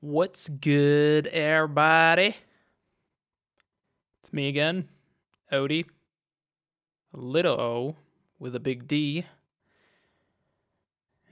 What's 0.00 0.48
good, 0.48 1.26
everybody? 1.26 2.36
It's 4.22 4.32
me 4.32 4.46
again, 4.46 4.88
Odie. 5.52 5.86
Little 7.12 7.60
O 7.60 7.96
with 8.38 8.54
a 8.54 8.60
big 8.60 8.86
D. 8.86 9.24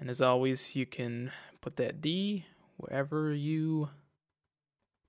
And 0.01 0.11
as 0.11 0.21
always, 0.21 0.75
you 0.75 0.85
can 0.85 1.31
put 1.61 1.77
that 1.77 2.01
D 2.01 2.47
wherever 2.77 3.33
you 3.33 3.91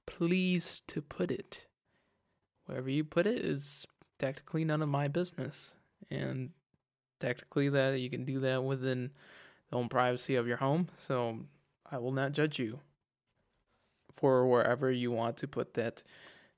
please 0.06 0.84
to 0.86 1.02
put 1.02 1.32
it. 1.32 1.66
Wherever 2.68 2.92
you 2.92 3.04
put 3.04 3.26
it 3.26 3.40
is 3.40 3.88
technically 4.20 4.66
none 4.66 4.84
of 4.84 4.90
my 4.90 5.08
business. 5.08 5.74
And 6.12 6.52
technically 7.20 7.70
that 7.70 8.00
you 8.00 8.12
can 8.12 8.24
do 8.24 8.40
that 8.42 8.64
within 8.64 9.14
the 9.72 9.78
own 9.78 9.90
privacy 9.90 10.36
of 10.36 10.46
your 10.46 10.58
home. 10.58 10.90
So 10.96 11.40
I 11.92 11.98
will 11.98 12.12
not 12.12 12.34
judge 12.34 12.60
you 12.60 12.82
for 14.18 14.48
wherever 14.48 14.92
you 14.92 15.12
want 15.12 15.38
to 15.38 15.48
put 15.48 15.76
that 15.76 16.04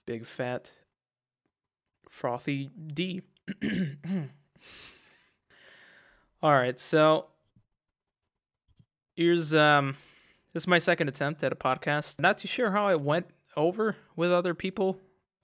big 0.05 0.25
fat 0.25 0.71
frothy 2.09 2.69
D. 2.87 3.21
All 6.41 6.53
right, 6.53 6.79
so 6.79 7.27
here's 9.15 9.53
um 9.53 9.97
this 10.53 10.63
is 10.63 10.67
my 10.67 10.79
second 10.79 11.09
attempt 11.09 11.43
at 11.43 11.51
a 11.51 11.55
podcast. 11.55 12.19
Not 12.19 12.39
too 12.39 12.47
sure 12.47 12.71
how 12.71 12.87
it 12.89 13.01
went 13.01 13.27
over 13.55 13.97
with 14.15 14.31
other 14.31 14.53
people. 14.53 14.97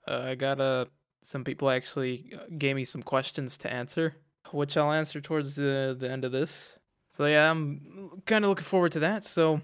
Uh, 0.08 0.22
I 0.24 0.34
got 0.34 0.60
uh, 0.60 0.86
some 1.22 1.44
people 1.44 1.70
actually 1.70 2.32
gave 2.58 2.76
me 2.76 2.84
some 2.84 3.02
questions 3.02 3.56
to 3.58 3.72
answer, 3.72 4.16
which 4.50 4.76
I'll 4.76 4.92
answer 4.92 5.20
towards 5.20 5.56
the 5.56 5.94
the 5.98 6.10
end 6.10 6.24
of 6.24 6.32
this. 6.32 6.78
So 7.12 7.26
yeah, 7.26 7.50
I'm 7.50 8.22
kind 8.26 8.44
of 8.44 8.48
looking 8.48 8.64
forward 8.64 8.92
to 8.92 9.00
that. 9.00 9.24
So 9.24 9.60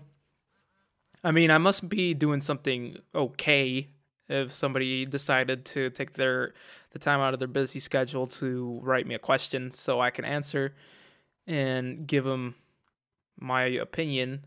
I 1.25 1.31
mean, 1.31 1.51
I 1.51 1.59
must 1.59 1.89
be 1.89 2.15
doing 2.15 2.41
something 2.41 2.97
okay 3.15 3.89
if 4.29 4.51
somebody 4.53 5.05
decided 5.05 5.65
to 5.67 5.91
take 5.91 6.15
their 6.15 6.55
the 6.91 6.99
time 6.99 7.21
out 7.21 7.33
of 7.35 7.39
their 7.39 7.49
busy 7.49 7.81
schedule 7.81 8.27
to 8.27 8.81
write 8.83 9.07
me 9.07 9.15
a 9.15 9.19
question 9.19 9.71
so 9.71 10.01
I 10.01 10.11
can 10.11 10.25
answer 10.25 10.75
and 11.47 12.07
give 12.07 12.25
them 12.25 12.55
my 13.39 13.65
opinion 13.65 14.45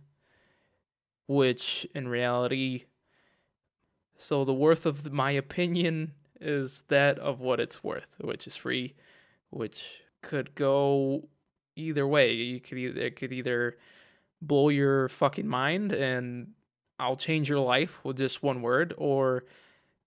which 1.28 1.88
in 1.94 2.08
reality 2.08 2.86
so 4.18 4.46
the 4.46 4.54
worth 4.54 4.86
of 4.86 5.12
my 5.12 5.32
opinion 5.32 6.14
is 6.40 6.84
that 6.88 7.20
of 7.20 7.42
what 7.42 7.60
it's 7.60 7.84
worth 7.84 8.16
which 8.20 8.48
is 8.48 8.56
free 8.56 8.94
which 9.50 10.02
could 10.22 10.56
go 10.56 11.28
either 11.76 12.08
way. 12.08 12.34
You 12.34 12.60
could 12.60 12.78
either 12.78 13.00
it 13.00 13.16
could 13.16 13.32
either 13.32 13.78
blow 14.42 14.70
your 14.70 15.08
fucking 15.08 15.48
mind 15.48 15.92
and 15.92 16.54
I'll 17.00 17.16
change 17.16 17.50
your 17.50 17.60
life 17.60 18.00
with 18.04 18.18
just 18.18 18.42
one 18.44 18.62
word, 18.62 18.94
or 18.98 19.44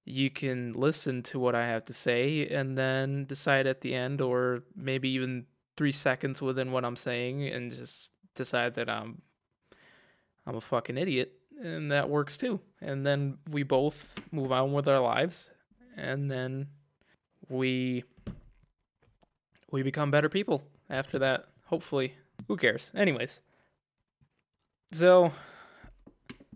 you 0.04 0.30
can 0.30 0.72
listen 0.72 1.22
to 1.24 1.38
what 1.38 1.54
I 1.54 1.66
have 1.66 1.84
to 1.86 1.92
say 1.92 2.46
and 2.48 2.78
then 2.78 3.26
decide 3.26 3.66
at 3.66 3.82
the 3.82 3.94
end, 3.94 4.20
or 4.20 4.62
maybe 4.74 5.10
even 5.10 5.46
three 5.76 5.92
seconds 5.92 6.40
within 6.40 6.72
what 6.72 6.84
I'm 6.84 6.96
saying, 6.96 7.46
and 7.46 7.70
just 7.70 8.08
decide 8.34 8.74
that 8.74 8.88
I'm 8.88 9.22
I'm 10.46 10.56
a 10.56 10.62
fucking 10.62 10.96
idiot, 10.96 11.34
and 11.62 11.92
that 11.92 12.08
works 12.08 12.38
too. 12.38 12.60
And 12.80 13.04
then 13.04 13.36
we 13.50 13.62
both 13.62 14.14
move 14.32 14.50
on 14.50 14.72
with 14.72 14.88
our 14.88 15.00
lives, 15.00 15.50
and 15.96 16.30
then 16.30 16.68
we 17.48 18.04
we 19.70 19.82
become 19.82 20.10
better 20.10 20.30
people 20.30 20.64
after 20.88 21.18
that. 21.18 21.48
Hopefully, 21.66 22.14
who 22.46 22.56
cares? 22.56 22.90
Anyways, 22.94 23.40
so 24.90 25.32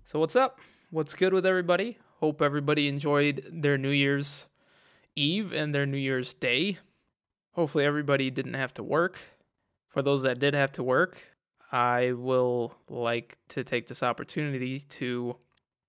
so, 0.05 0.19
what's 0.19 0.37
up? 0.37 0.61
What's 0.91 1.15
good 1.15 1.33
with 1.33 1.47
everybody? 1.47 1.99
Hope 2.21 2.43
everybody 2.43 2.89
enjoyed 2.89 3.45
their 3.51 3.79
New 3.79 3.91
Year's 3.91 4.47
Eve 5.17 5.53
and 5.53 5.75
their 5.75 5.87
New 5.87 5.97
Year's 5.97 6.35
Day. 6.35 6.79
Hopefully, 7.53 7.85
everybody 7.85 8.31
didn't 8.31 8.55
have 8.55 8.75
to 8.75 8.83
work. 8.83 9.19
For 9.89 10.03
those 10.03 10.23
that 10.23 10.39
did 10.39 10.55
have 10.55 10.73
to 10.73 10.83
work, 10.83 11.23
I 11.71 12.13
will 12.13 12.75
like 12.89 13.39
to 13.49 13.65
take 13.65 13.87
this 13.87 14.03
opportunity 14.03 14.81
to 14.81 15.37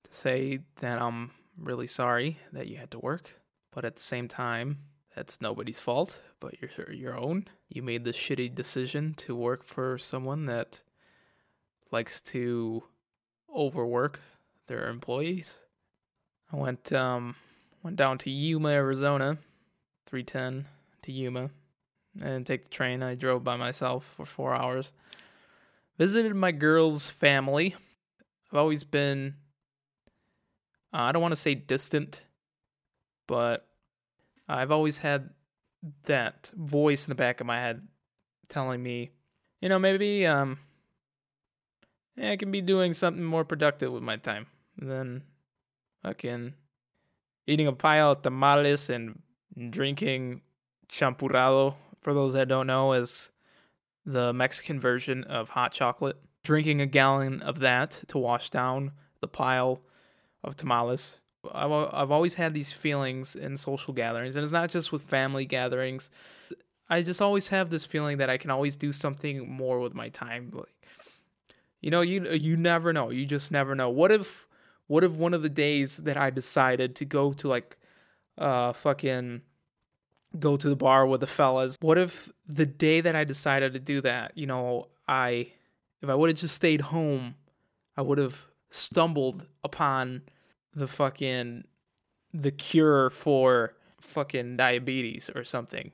say 0.10 0.60
that 0.80 1.02
I'm 1.02 1.32
really 1.58 1.88
sorry 1.88 2.38
that 2.52 2.68
you 2.68 2.78
had 2.78 2.92
to 2.92 3.00
work, 3.00 3.42
but 3.72 3.84
at 3.84 3.96
the 3.96 4.04
same 4.04 4.28
time, 4.28 4.80
that's 5.16 5.42
nobody's 5.42 5.80
fault 5.80 6.20
but 6.40 6.56
your 6.62 6.92
your 6.92 7.18
own. 7.18 7.46
You 7.70 7.82
made 7.82 8.04
the 8.04 8.14
shitty 8.14 8.54
decision 8.54 9.14
to 9.16 9.36
work 9.36 9.64
for 9.64 9.98
someone 9.98 10.46
that 10.46 10.82
likes 11.92 12.22
to 12.22 12.84
overwork 13.56 14.20
their 14.68 14.90
employees. 14.90 15.60
I 16.52 16.58
went 16.58 16.92
um 16.94 17.36
went 17.82 17.96
down 17.96 18.18
to 18.20 18.30
Yuma, 18.30 18.70
Arizona, 18.70 19.38
310 20.06 20.66
to 21.04 21.12
Yuma. 21.12 21.50
Didn't 22.16 22.46
take 22.46 22.64
the 22.64 22.70
train. 22.70 23.02
I 23.02 23.16
drove 23.16 23.44
by 23.44 23.56
myself 23.58 24.14
for 24.16 24.26
4 24.26 24.54
hours. 24.54 24.94
Visited 25.98 26.36
my 26.36 26.52
girl's 26.52 27.08
family. 27.08 27.76
I've 28.52 28.58
always 28.58 28.84
been 28.84 29.36
uh, 30.94 31.02
I 31.02 31.12
don't 31.12 31.22
want 31.22 31.32
to 31.32 31.42
say 31.42 31.56
distant, 31.56 32.22
but 33.26 33.68
I've 34.48 34.72
always 34.72 35.00
had 35.00 35.32
that 36.04 36.52
voice 36.56 37.06
in 37.06 37.10
the 37.10 37.16
back 37.16 37.42
of 37.42 37.48
my 37.48 37.60
head 37.60 37.88
telling 38.48 38.82
me, 38.82 39.12
you 39.60 39.70
know, 39.70 39.80
maybe 39.80 40.26
um 40.28 40.60
I 42.22 42.36
can 42.36 42.52
be 42.52 42.62
doing 42.62 42.94
something 42.94 43.24
more 43.24 43.44
productive 43.44 43.92
with 43.92 44.04
my 44.04 44.18
time 44.18 44.48
than 44.78 45.24
fucking 46.04 46.54
eating 47.48 47.68
a 47.68 47.74
pile 47.74 48.12
of 48.12 48.22
tamales 48.22 48.90
and 48.90 49.22
drinking 49.70 50.42
champurrado. 50.90 51.76
For 52.02 52.14
those 52.14 52.34
that 52.34 52.50
don't 52.50 52.68
know, 52.68 52.94
is 52.94 53.32
the 54.06 54.34
Mexican 54.34 54.80
version 54.80 55.24
of 55.24 55.50
hot 55.50 55.74
chocolate. 55.74 56.18
Drinking 56.44 56.82
a 56.82 56.86
gallon 56.86 57.42
of 57.42 57.60
that 57.60 58.04
to 58.08 58.18
wash 58.18 58.50
down 58.50 58.92
the 59.22 59.30
pile 59.30 59.82
of 60.44 60.58
tamales. 60.58 61.22
I've 61.52 61.72
I've 61.72 62.12
always 62.12 62.36
had 62.36 62.54
these 62.54 62.74
feelings 62.74 63.36
in 63.36 63.56
social 63.58 63.94
gatherings, 63.94 64.36
and 64.36 64.44
it's 64.44 64.52
not 64.52 64.70
just 64.70 64.92
with 64.92 65.04
family 65.04 65.46
gatherings. 65.46 66.10
I 66.90 67.02
just 67.02 67.22
always 67.22 67.48
have 67.48 67.70
this 67.70 67.86
feeling 67.86 68.18
that 68.18 68.30
I 68.30 68.38
can 68.38 68.52
always 68.52 68.76
do 68.76 68.92
something 68.92 69.50
more 69.50 69.80
with 69.80 69.94
my 69.94 70.10
time. 70.10 70.52
Like 70.54 70.68
you 71.84 71.92
know, 71.92 72.02
you 72.02 72.32
you 72.32 72.56
never 72.56 72.94
know. 72.94 73.10
You 73.10 73.26
just 73.26 73.52
never 73.52 73.76
know. 73.76 73.90
What 73.90 74.12
if 74.12 74.48
what 74.88 75.04
if 75.04 75.12
one 75.12 75.34
of 75.34 75.44
the 75.44 75.50
days 75.50 75.98
that 75.98 76.16
I 76.16 76.30
decided 76.30 76.96
to 76.96 77.06
go 77.06 77.34
to 77.34 77.48
like 77.50 77.78
uh 78.38 78.72
fucking 78.72 79.42
go 80.40 80.56
to 80.56 80.70
the 80.70 80.78
bar 80.78 81.06
with 81.06 81.20
the 81.20 81.28
fellas, 81.28 81.76
what 81.82 81.98
if 81.98 82.30
the 82.48 82.66
day 82.66 83.02
that 83.02 83.16
I 83.18 83.26
decided 83.26 83.74
to 83.74 83.80
do 83.80 84.00
that, 84.02 84.38
you 84.38 84.48
know, 84.48 84.88
I 85.10 85.52
if 86.02 86.10
I 86.10 86.16
would 86.16 86.30
have 86.30 86.40
just 86.40 86.56
stayed 86.56 86.82
home, 86.82 87.36
I 87.98 88.02
would 88.02 88.18
have 88.18 88.46
stumbled 88.70 89.46
upon 89.62 90.22
the 90.74 90.88
fucking 90.88 91.66
the 92.34 92.52
cure 92.52 93.10
for 93.10 93.76
fucking 94.00 94.56
diabetes 94.56 95.30
or 95.36 95.44
something. 95.44 95.92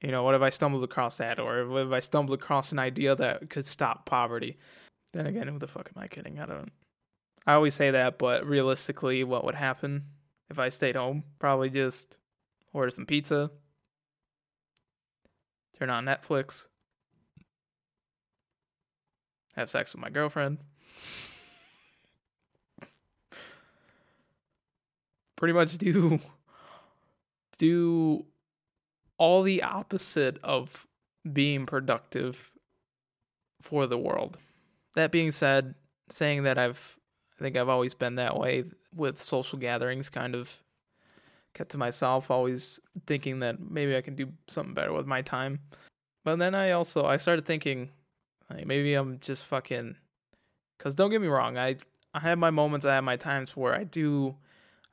You 0.00 0.12
know, 0.12 0.22
what 0.22 0.36
if 0.36 0.42
I 0.42 0.50
stumbled 0.50 0.84
across 0.84 1.16
that 1.16 1.40
or 1.40 1.66
what 1.66 1.86
if 1.86 1.92
I 1.92 2.00
stumbled 2.00 2.38
across 2.38 2.70
an 2.70 2.78
idea 2.78 3.16
that 3.16 3.50
could 3.50 3.66
stop 3.66 4.06
poverty? 4.06 4.58
Then 5.12 5.26
again, 5.26 5.48
who 5.48 5.58
the 5.58 5.68
fuck 5.68 5.90
am 5.94 6.02
I 6.02 6.08
kidding? 6.08 6.40
I 6.40 6.46
don't. 6.46 6.72
I 7.46 7.52
always 7.54 7.74
say 7.74 7.90
that, 7.90 8.18
but 8.18 8.46
realistically, 8.46 9.24
what 9.24 9.44
would 9.44 9.56
happen 9.56 10.04
if 10.48 10.58
I 10.58 10.68
stayed 10.68 10.96
home? 10.96 11.24
Probably 11.38 11.68
just 11.70 12.18
order 12.72 12.90
some 12.90 13.04
pizza, 13.04 13.50
turn 15.78 15.90
on 15.90 16.06
Netflix, 16.06 16.66
have 19.54 19.68
sex 19.68 19.92
with 19.92 20.00
my 20.00 20.08
girlfriend. 20.08 20.58
Pretty 25.36 25.52
much 25.52 25.76
do 25.78 26.20
do 27.58 28.24
all 29.18 29.42
the 29.42 29.62
opposite 29.62 30.38
of 30.42 30.86
being 31.30 31.66
productive 31.66 32.50
for 33.60 33.86
the 33.86 33.98
world 33.98 34.38
that 34.94 35.10
being 35.12 35.30
said, 35.30 35.74
saying 36.10 36.44
that 36.44 36.58
I've 36.58 36.98
I 37.38 37.42
think 37.42 37.56
I've 37.56 37.68
always 37.68 37.94
been 37.94 38.16
that 38.16 38.38
way 38.38 38.64
with 38.94 39.20
social 39.20 39.58
gatherings, 39.58 40.08
kind 40.08 40.34
of 40.34 40.60
kept 41.54 41.70
to 41.72 41.78
myself, 41.78 42.30
always 42.30 42.78
thinking 43.06 43.40
that 43.40 43.58
maybe 43.60 43.96
I 43.96 44.00
can 44.00 44.14
do 44.14 44.28
something 44.46 44.74
better 44.74 44.92
with 44.92 45.06
my 45.06 45.22
time. 45.22 45.60
But 46.24 46.38
then 46.38 46.54
I 46.54 46.70
also 46.72 47.04
I 47.04 47.16
started 47.16 47.46
thinking 47.46 47.90
like 48.50 48.66
maybe 48.66 48.94
I'm 48.94 49.18
just 49.20 49.44
fucking 49.44 49.96
cuz 50.78 50.94
don't 50.94 51.10
get 51.10 51.20
me 51.20 51.28
wrong, 51.28 51.58
I 51.58 51.76
I 52.14 52.20
have 52.20 52.38
my 52.38 52.50
moments, 52.50 52.86
I 52.86 52.94
have 52.94 53.04
my 53.04 53.16
times 53.16 53.56
where 53.56 53.74
I 53.74 53.84
do 53.84 54.36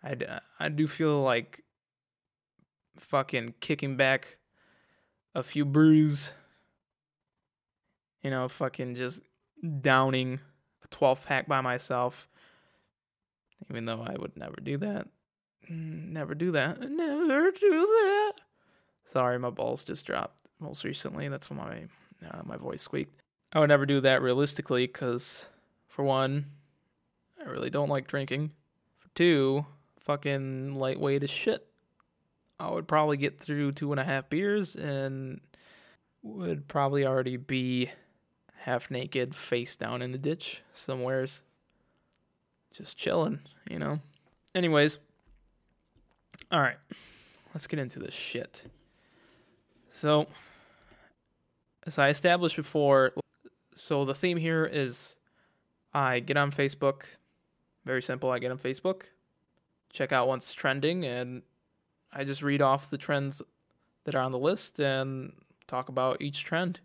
I 0.04 0.40
I 0.60 0.69
do 0.69 0.88
feel 0.88 1.22
like 1.22 1.63
fucking 2.98 3.56
kicking 3.60 3.95
back 3.95 4.38
a 5.36 5.44
few 5.44 5.66
brews 5.66 6.34
you 8.22 8.30
know, 8.30 8.48
fucking 8.48 8.95
just 8.95 9.22
downing 9.81 10.39
a 10.83 10.88
12 10.88 11.25
pack 11.25 11.47
by 11.47 11.61
myself, 11.61 12.27
even 13.69 13.85
though 13.85 14.01
I 14.01 14.15
would 14.17 14.38
never 14.38 14.57
do 14.61 14.77
that. 14.77 15.07
Never 15.69 16.33
do 16.33 16.51
that. 16.51 16.79
Never 16.79 17.51
do 17.51 17.69
that. 17.69 18.33
Sorry, 19.06 19.38
my 19.38 19.50
balls 19.50 19.83
just 19.83 20.06
dropped 20.06 20.47
most 20.59 20.83
recently. 20.83 21.29
That's 21.29 21.50
why 21.50 21.88
my 22.21 22.27
uh, 22.27 22.41
my 22.44 22.57
voice 22.57 22.81
squeaked. 22.81 23.21
I 23.53 23.59
would 23.59 23.69
never 23.69 23.85
do 23.85 24.01
that 24.01 24.21
realistically 24.21 24.85
because, 24.88 25.47
for 25.88 26.03
one, 26.03 26.45
I 27.44 27.50
really 27.50 27.69
don't 27.69 27.89
like 27.89 28.07
drinking. 28.07 28.51
For 28.97 29.09
two, 29.15 29.65
fucking 30.00 30.75
lightweight 30.75 31.23
as 31.23 31.29
shit. 31.29 31.65
I 32.59 32.69
would 32.69 32.88
probably 32.88 33.17
get 33.17 33.39
through 33.39 33.71
two 33.71 33.91
and 33.91 34.00
a 34.00 34.03
half 34.03 34.29
beers 34.29 34.75
and 34.75 35.39
would 36.21 36.67
probably 36.67 37.06
already 37.06 37.38
be 37.38 37.89
half 38.59 38.91
naked, 38.91 39.35
face 39.35 39.75
down 39.75 40.01
in 40.01 40.11
the 40.11 40.17
ditch 40.17 40.61
somewheres. 40.73 41.41
Just 42.71 42.97
chilling, 42.97 43.39
you 43.69 43.79
know. 43.79 44.00
Anyways, 44.53 45.00
all 46.51 46.61
right, 46.61 46.77
let's 47.53 47.67
get 47.67 47.79
into 47.79 48.00
this 48.00 48.13
shit. 48.13 48.65
So, 49.91 50.27
as 51.85 51.97
I 51.97 52.09
established 52.09 52.56
before, 52.56 53.13
so 53.75 54.06
the 54.06 54.13
theme 54.13 54.38
here 54.38 54.65
is 54.65 55.17
I 55.94 56.19
get 56.19 56.38
on 56.38 56.51
Facebook. 56.51 57.03
Very 57.85 58.01
simple. 58.01 58.29
I 58.29 58.39
get 58.39 58.51
on 58.51 58.59
Facebook, 58.59 59.03
check 59.91 60.11
out 60.11 60.27
what's 60.27 60.53
trending, 60.53 61.06
and 61.06 61.41
I 62.11 62.23
just 62.23 62.44
read 62.44 62.61
off 62.61 62.89
the 62.89 62.97
trends 62.97 63.41
that 64.03 64.15
are 64.15 64.21
on 64.21 64.31
the 64.31 64.39
list 64.39 64.79
and 64.79 65.33
talk 65.67 65.89
about 65.89 66.21
each 66.21 66.44
trend. 66.44 66.81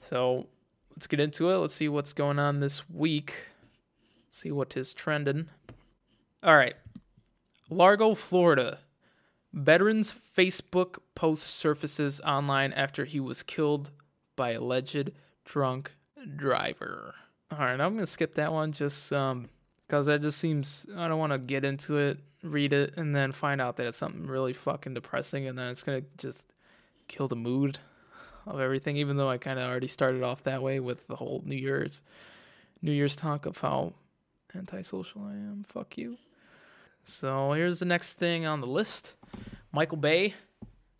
So 0.00 0.46
let's 0.92 1.06
get 1.06 1.20
into 1.20 1.50
it. 1.50 1.56
Let's 1.58 1.74
see 1.74 1.88
what's 1.88 2.12
going 2.12 2.38
on 2.38 2.60
this 2.60 2.88
week. 2.90 3.46
See 4.30 4.50
what 4.50 4.76
is 4.76 4.94
trending. 4.94 5.48
All 6.42 6.56
right. 6.56 6.74
Largo, 7.70 8.14
Florida. 8.14 8.78
Veteran's 9.52 10.14
Facebook 10.36 10.98
post 11.14 11.46
surfaces 11.46 12.20
online 12.20 12.72
after 12.72 13.04
he 13.04 13.18
was 13.18 13.42
killed 13.42 13.90
by 14.36 14.50
alleged 14.50 15.10
drunk 15.44 15.92
driver. 16.36 17.14
All 17.50 17.58
right, 17.58 17.80
I'm 17.80 17.94
gonna 17.94 18.06
skip 18.06 18.34
that 18.34 18.52
one 18.52 18.72
just 18.72 19.12
um 19.12 19.48
because 19.86 20.06
that 20.06 20.20
just 20.20 20.38
seems 20.38 20.86
I 20.96 21.08
don't 21.08 21.18
want 21.18 21.32
to 21.32 21.38
get 21.38 21.64
into 21.64 21.96
it, 21.96 22.18
read 22.42 22.74
it, 22.74 22.94
and 22.96 23.16
then 23.16 23.32
find 23.32 23.60
out 23.60 23.76
that 23.78 23.86
it's 23.86 23.96
something 23.96 24.26
really 24.26 24.52
fucking 24.52 24.94
depressing, 24.94 25.46
and 25.46 25.58
then 25.58 25.68
it's 25.68 25.82
gonna 25.82 26.02
just 26.18 26.52
kill 27.08 27.26
the 27.26 27.36
mood 27.36 27.78
of 28.54 28.60
everything. 28.60 28.96
Even 28.96 29.16
though 29.16 29.30
I 29.30 29.38
kind 29.38 29.58
of 29.58 29.68
already 29.68 29.86
started 29.86 30.22
off 30.22 30.42
that 30.44 30.62
way 30.62 30.80
with 30.80 31.06
the 31.06 31.16
whole 31.16 31.42
New 31.44 31.56
Year's 31.56 32.02
New 32.82 32.92
Year's 32.92 33.16
talk 33.16 33.46
of 33.46 33.58
how 33.58 33.92
antisocial 34.54 35.22
I 35.24 35.32
am. 35.32 35.64
Fuck 35.66 35.98
you. 35.98 36.18
So 37.04 37.52
here's 37.52 37.78
the 37.78 37.86
next 37.86 38.12
thing 38.14 38.46
on 38.46 38.60
the 38.60 38.66
list. 38.66 39.14
Michael 39.72 39.98
Bay, 39.98 40.34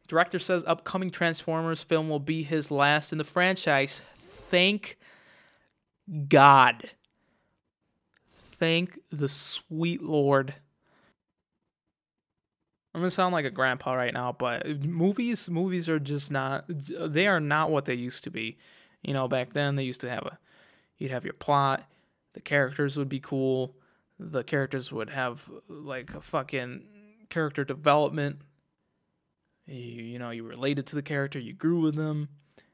director 0.06 0.38
says 0.38 0.64
upcoming 0.66 1.10
Transformers 1.10 1.82
film 1.82 2.08
will 2.08 2.18
be 2.18 2.42
his 2.42 2.70
last 2.70 3.12
in 3.12 3.18
the 3.18 3.24
franchise. 3.24 4.02
Thank 4.16 4.98
God. 6.28 6.90
Thank 8.38 8.98
the 9.12 9.28
sweet 9.28 10.02
Lord. 10.02 10.54
I'm 12.94 13.00
gonna 13.02 13.10
sound 13.10 13.32
like 13.32 13.44
a 13.44 13.50
grandpa 13.50 13.92
right 13.94 14.14
now, 14.14 14.32
but 14.32 14.66
movies, 14.80 15.48
movies 15.48 15.88
are 15.88 15.98
just 15.98 16.30
not. 16.30 16.64
They 16.68 17.26
are 17.26 17.40
not 17.40 17.70
what 17.70 17.84
they 17.84 17.94
used 17.94 18.24
to 18.24 18.30
be. 18.30 18.56
You 19.02 19.12
know, 19.12 19.28
back 19.28 19.52
then 19.52 19.76
they 19.76 19.84
used 19.84 20.00
to 20.00 20.10
have 20.10 20.24
a. 20.24 20.38
You'd 20.96 21.10
have 21.12 21.24
your 21.24 21.34
plot. 21.34 21.88
The 22.32 22.40
characters 22.40 22.96
would 22.96 23.08
be 23.08 23.20
cool. 23.20 23.76
The 24.18 24.42
characters 24.42 24.90
would 24.90 25.10
have 25.10 25.48
like 25.68 26.14
a 26.14 26.20
fucking 26.20 26.82
character 27.30 27.64
development. 27.64 28.38
You, 29.66 29.76
you 29.76 30.18
know, 30.18 30.30
you 30.30 30.44
related 30.44 30.86
to 30.88 30.96
the 30.96 31.02
character, 31.02 31.38
you 31.38 31.52
grew 31.52 31.80
with 31.80 31.94
them, 31.94 32.28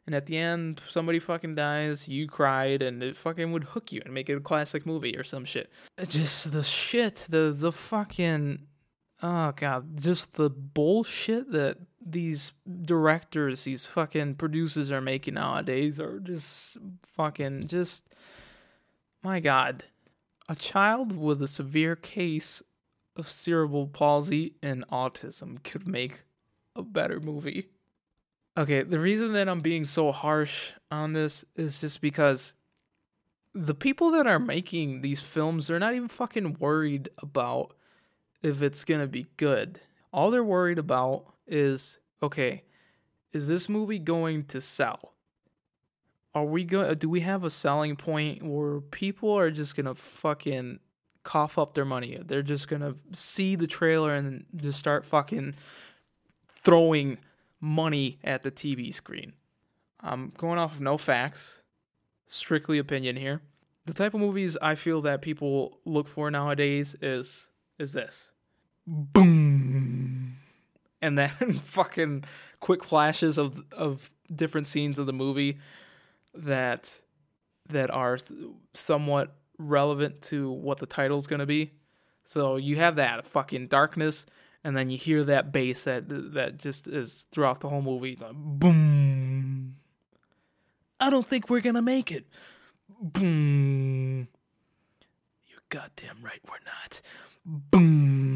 and 0.07 0.15
at 0.15 0.27
the 0.27 0.37
end, 0.37 0.81
somebody 0.89 1.19
fucking 1.19 1.55
dies, 1.55 2.09
you 2.09 2.29
cried, 2.29 2.83
and 2.83 3.03
it 3.03 3.17
fucking 3.17 3.53
would 3.53 3.65
hook 3.65 3.91
you 3.91 4.01
and 4.05 4.15
make 4.15 4.29
it 4.29 4.37
a 4.37 4.41
classic 4.41 4.87
movie 4.87 5.17
or 5.17 5.25
some 5.25 5.45
shit. 5.45 5.71
Just 6.07 6.53
the 6.53 6.63
shit, 6.63 7.27
the 7.29 7.55
the 7.57 7.73
fucking 7.73 8.67
oh 9.25 9.53
god, 9.57 10.01
just 10.01 10.35
the 10.35 10.51
bullshit 10.51 11.51
that 11.51 11.79
these 12.05 12.53
directors, 12.83 13.65
these 13.65 13.87
fucking 13.87 14.35
producers 14.35 14.93
are 14.93 15.01
making 15.01 15.35
nowadays 15.35 15.99
are 15.99 16.21
just 16.21 16.77
fucking 17.17 17.67
just 17.67 18.05
my 19.23 19.41
god. 19.41 19.85
A 20.47 20.55
child 20.55 21.17
with 21.17 21.41
a 21.41 21.49
severe 21.49 21.97
case 21.97 22.63
of 23.17 23.27
cerebral 23.27 23.87
palsy 23.87 24.57
and 24.63 24.87
autism 24.89 25.63
could 25.65 25.89
make 25.89 26.25
a 26.77 26.83
better 26.83 27.19
movie. 27.19 27.69
Okay, 28.59 28.83
the 28.83 29.01
reason 29.01 29.33
that 29.33 29.49
I'm 29.49 29.61
being 29.61 29.87
so 29.87 30.13
harsh 30.13 30.73
on 30.91 31.15
this 31.15 31.47
is 31.57 31.81
just 31.81 32.03
because 32.03 32.53
the 33.55 33.75
people 33.75 34.11
that 34.11 34.27
are 34.27 34.39
making 34.39 35.01
these 35.01 35.23
films, 35.23 35.67
they're 35.67 35.79
not 35.79 35.95
even 35.95 36.09
fucking 36.09 36.59
worried 36.61 37.09
about 37.23 37.75
if 38.45 38.63
it's 38.63 38.85
gonna 38.85 39.07
be 39.07 39.27
good. 39.39 39.81
All 40.13 40.31
they're 40.31 40.45
worried 40.45 40.79
about 40.79 41.25
is 41.49 41.99
okay, 42.23 42.63
is 43.33 43.49
this 43.49 43.69
movie 43.69 43.99
going 43.99 44.45
to 44.45 44.61
sell? 44.61 45.15
Are 46.35 46.45
we 46.45 46.65
going 46.65 46.95
do 46.97 47.09
we 47.09 47.21
have 47.21 47.43
a 47.43 47.51
selling 47.51 47.97
point 47.97 48.43
where 48.43 48.81
people 48.81 49.33
are 49.33 49.51
just 49.51 49.75
gonna 49.75 49.95
fucking 49.95 50.79
cough 51.23 51.59
up 51.59 51.73
their 51.73 51.87
money? 51.87 52.19
They're 52.23 52.43
just 52.43 52.69
gonna 52.69 52.95
see 53.13 53.57
the 53.57 53.67
trailer 53.67 54.15
and 54.15 54.45
just 54.55 54.79
start 54.79 55.07
fucking 55.07 55.55
throwing 56.63 57.19
money 57.61 58.19
at 58.23 58.43
the 58.43 58.51
TV 58.51 58.93
screen. 58.93 59.33
I'm 60.01 60.35
going 60.37 60.59
off 60.59 60.75
of 60.75 60.81
no 60.83 60.99
facts, 60.99 61.63
strictly 62.27 62.77
opinion 62.79 63.17
here. 63.17 63.41
The 63.87 63.95
type 63.95 64.13
of 64.13 64.21
movies 64.21 64.59
I 64.61 64.75
feel 64.75 65.01
that 65.01 65.23
people 65.23 65.79
look 65.87 66.09
for 66.09 66.31
nowadays 66.31 66.95
is 67.01 67.49
is 67.79 67.95
this. 67.95 68.31
Boom. 68.87 70.37
And 71.01 71.19
then 71.19 71.29
fucking 71.63 72.25
quick 72.61 72.85
flashes 72.85 73.39
of 73.39 73.63
of 73.73 74.11
different 74.35 74.67
scenes 74.67 74.99
of 74.99 75.07
the 75.07 75.13
movie 75.13 75.59
that 76.35 77.01
that 77.69 77.91
are 77.91 78.19
somewhat 78.75 79.37
relevant 79.59 80.23
to 80.23 80.51
what 80.51 80.79
the 80.79 80.87
title's 80.87 81.27
going 81.27 81.41
to 81.41 81.47
be. 81.47 81.73
So 82.25 82.57
you 82.57 82.77
have 82.77 82.97
that 82.97 83.27
fucking 83.27 83.69
darkness 83.69 84.27
and 84.65 84.75
then 84.75 84.89
you 84.89 84.97
hear 84.97 85.23
that 85.25 85.53
bass 85.53 85.85
that 85.85 86.05
that 86.09 86.59
just 86.59 86.89
is 86.89 87.27
throughout 87.31 87.61
the 87.61 87.69
whole 87.69 87.83
movie. 87.83 88.17
Like, 88.21 88.33
boom. 88.35 89.77
I 90.99 91.11
don't 91.11 91.29
think 91.29 91.51
we're 91.51 91.61
gonna 91.61 91.83
make 91.83 92.11
it. 92.11 92.27
Boom. 92.99 94.29
You're 95.47 95.61
goddamn 95.69 96.23
right, 96.23 96.41
we're 96.49 96.65
not. 96.65 97.03
Boom. 97.45 98.34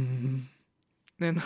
Then 1.18 1.42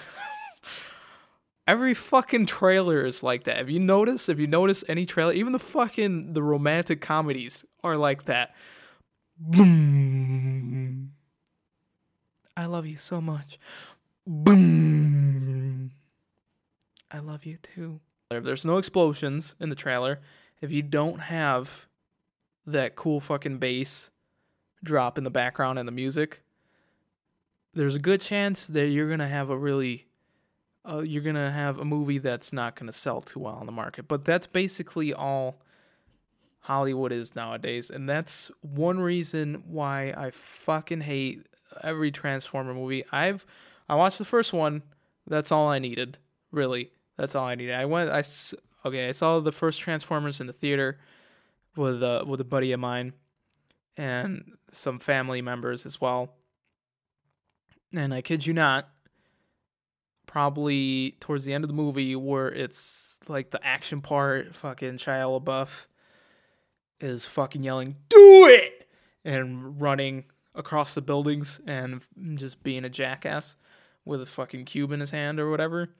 every 1.67 1.95
fucking 1.95 2.47
trailer 2.47 3.05
is 3.05 3.23
like 3.23 3.45
that. 3.45 3.57
Have 3.57 3.71
you 3.71 3.81
noticed? 3.81 4.27
Have 4.27 4.41
you 4.41 4.47
noticed 4.47 4.85
any 4.89 5.07
trailer? 5.07 5.33
Even 5.33 5.53
the 5.53 5.59
fucking 5.59 6.33
the 6.33 6.43
romantic 6.43 7.01
comedies 7.01 7.65
are 7.83 7.97
like 7.97 8.25
that. 8.25 8.55
Boom. 9.39 11.13
I 12.57 12.67
love 12.67 12.87
you 12.87 12.97
so 12.97 13.21
much. 13.21 13.59
Boom. 14.27 15.93
I 17.11 17.19
love 17.19 17.45
you 17.45 17.59
too. 17.63 18.01
If 18.31 18.45
there's 18.45 18.65
no 18.65 18.79
explosions 18.79 19.55
in 19.61 19.69
the 19.69 19.75
trailer, 19.75 20.21
if 20.61 20.71
you 20.71 20.83
don't 20.83 21.21
have 21.21 21.87
that 22.67 22.95
cool 22.95 23.21
fucking 23.21 23.59
bass 23.59 24.11
drop 24.83 25.19
in 25.19 25.25
the 25.25 25.31
background 25.31 25.79
and 25.79 25.87
the 25.87 25.93
music, 25.93 26.42
there's 27.75 27.95
a 27.95 27.99
good 27.99 28.21
chance 28.21 28.67
that 28.67 28.89
you're 28.89 29.09
gonna 29.09 29.29
have 29.29 29.51
a 29.51 29.57
really, 29.57 30.07
uh, 30.89 31.01
you're 31.01 31.23
gonna 31.23 31.51
have 31.51 31.79
a 31.79 31.85
movie 31.85 32.19
that's 32.19 32.53
not 32.53 32.77
gonna 32.77 32.93
sell 32.93 33.21
too 33.21 33.41
well 33.41 33.55
on 33.55 33.67
the 33.67 33.73
market. 33.73 34.09
But 34.09 34.25
that's 34.25 34.47
basically 34.47 35.13
all 35.13 35.61
Hollywood 36.61 37.13
is 37.13 37.35
nowadays, 37.35 37.91
and 37.91 38.09
that's 38.09 38.51
one 38.61 39.01
reason 39.01 39.65
why 39.67 40.15
I 40.17 40.31
fucking 40.31 41.03
hate 41.03 41.47
every 41.83 42.11
Transformer 42.11 42.75
movie. 42.75 43.05
I've 43.11 43.45
I 43.89 43.95
watched 43.95 44.19
the 44.19 44.25
first 44.25 44.53
one. 44.53 44.83
That's 45.27 45.51
all 45.51 45.69
I 45.69 45.79
needed. 45.79 46.19
Really, 46.51 46.93
that's 47.17 47.35
all 47.35 47.47
I 47.47 47.55
needed. 47.55 47.75
I 47.75 47.85
went. 47.85 48.11
I 48.11 48.23
okay. 48.87 49.09
I 49.09 49.13
saw 49.13 49.41
the 49.41 49.53
first 49.53 49.81
Transformers 49.81 50.41
in 50.41 50.47
the 50.47 50.53
theater 50.53 50.99
with 51.77 52.03
uh, 52.03 52.25
with 52.27 52.41
a 52.41 52.45
buddy 52.45 52.73
of 52.73 52.81
mine 52.81 53.15
and 53.97 54.53
some 54.71 54.99
family 54.99 55.43
members 55.43 55.85
as 55.85 56.01
well. 56.01 56.35
And 57.95 58.15
I 58.15 58.23
kid 58.23 58.47
you 58.47 58.55
not, 58.55 58.89
probably 60.27 61.17
towards 61.21 61.45
the 61.45 61.53
end 61.53 61.65
of 61.65 61.69
the 61.69 61.75
movie 61.75 62.17
where 62.17 62.49
it's 62.49 63.19
like 63.29 63.51
the 63.51 63.65
action 63.65 64.01
part, 64.01 64.55
fucking 64.55 64.95
Shia 64.95 65.41
LaBeouf 65.41 65.87
is 67.01 67.27
fucking 67.27 67.63
yelling, 67.63 67.97
"Do 68.09 68.47
it!" 68.47 68.89
and 69.25 69.81
running 69.81 70.25
across 70.55 70.95
the 70.95 71.03
buildings 71.03 71.61
and 71.67 72.03
just 72.35 72.63
being 72.63 72.85
a 72.85 72.89
jackass 72.89 73.57
with 74.05 74.23
a 74.23 74.27
fucking 74.27 74.65
cube 74.65 74.93
in 74.93 75.01
his 75.01 75.11
hand 75.11 75.39
or 75.39 75.51
whatever. 75.51 75.91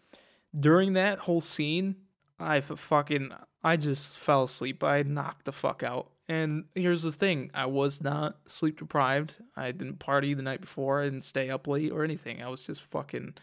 During 0.59 0.93
that 0.95 1.21
whole 1.21 1.41
scene, 1.41 1.97
I 2.39 2.61
fucking 2.61 3.33
I 3.65 3.77
just 3.77 4.19
fell 4.19 4.45
asleep. 4.45 4.83
I 4.83 5.03
knocked 5.03 5.45
the 5.45 5.53
fuck 5.53 5.83
out. 5.83 6.12
And 6.33 6.65
here's 6.75 7.03
the 7.03 7.13
thing, 7.13 7.51
I 7.53 7.67
was 7.67 8.01
not 8.01 8.39
sleep 8.47 8.79
deprived. 8.79 9.35
I 9.55 9.71
didn't 9.71 9.99
party 9.99 10.33
the 10.33 10.43
night 10.43 10.63
before. 10.63 11.03
I 11.03 11.05
didn't 11.05 11.25
stay 11.25 11.51
up 11.51 11.67
late 11.67 11.93
or 11.93 12.05
anything. 12.05 12.43
I 12.43 12.49
was 12.49 12.65
just 12.65 12.81
fucking 12.81 13.35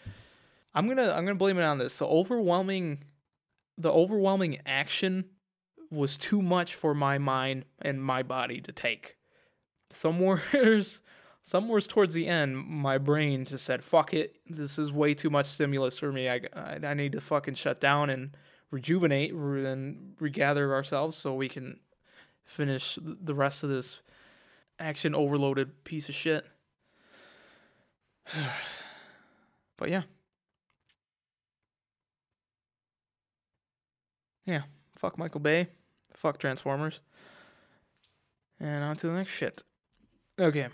I'm 0.74 0.88
to 0.98 1.16
I'm 1.16 1.28
to 1.28 1.36
blame 1.36 1.60
it 1.60 1.64
on 1.64 1.78
this. 1.78 1.98
The 1.98 2.08
overwhelming 2.08 3.04
the 3.78 3.92
overwhelming 3.92 4.58
action 4.66 5.26
was 5.92 6.18
too 6.18 6.42
much 6.42 6.74
for 6.74 6.96
my 6.96 7.20
mind 7.20 7.66
and 7.80 8.04
my 8.04 8.24
body 8.24 8.60
to 8.62 8.72
take. 8.72 9.18
Somewhere's 9.92 11.00
somewhere's 11.44 11.86
towards 11.86 12.16
the 12.16 12.26
end, 12.26 12.58
my 12.58 12.98
brain 12.98 13.46
just 13.46 13.66
said, 13.66 13.84
"Fuck 13.84 14.16
it, 14.16 14.38
this 14.48 14.80
is 14.80 14.92
way 14.92 15.14
too 15.14 15.30
much 15.30 15.46
stimulus 15.46 16.00
for 16.00 16.12
me. 16.12 16.28
I 16.28 16.42
I, 16.56 16.80
I 16.84 16.94
need 16.96 17.12
to 17.12 17.22
fucking 17.22 17.54
shut 17.54 17.80
down 17.80 18.10
and 18.10 18.36
rejuvenate 18.72 19.32
and 19.32 20.16
regather 20.20 20.74
ourselves 20.74 21.16
so 21.16 21.36
we 21.36 21.50
can 21.50 21.82
finish 22.50 22.98
the 23.02 23.34
rest 23.34 23.64
of 23.64 23.70
this 23.70 24.00
action 24.80 25.14
overloaded 25.16 25.84
piece 25.84 26.10
of 26.10 26.16
shit." 26.16 26.46
but 29.78 29.90
yeah. 29.90 30.04
Yeah, 34.46 34.64
fuck 34.98 35.18
Michael 35.18 35.42
Bay. 35.42 35.68
Fuck 36.14 36.40
Transformers. 36.40 37.02
And 38.60 38.84
on 38.84 38.96
to 38.98 39.08
the 39.08 39.14
next 39.14 39.32
shit. 39.32 39.64
Okay. 40.40 40.70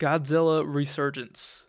Godzilla 0.00 0.64
Resurgence. 0.66 1.66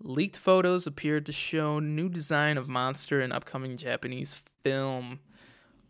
Leaked 0.00 0.36
photos 0.36 0.86
appeared 0.86 1.26
to 1.26 1.32
show 1.32 1.78
new 1.78 2.08
design 2.08 2.58
of 2.58 2.68
monster 2.68 3.20
in 3.20 3.32
upcoming 3.32 3.76
Japanese 3.76 4.42
film. 4.62 5.20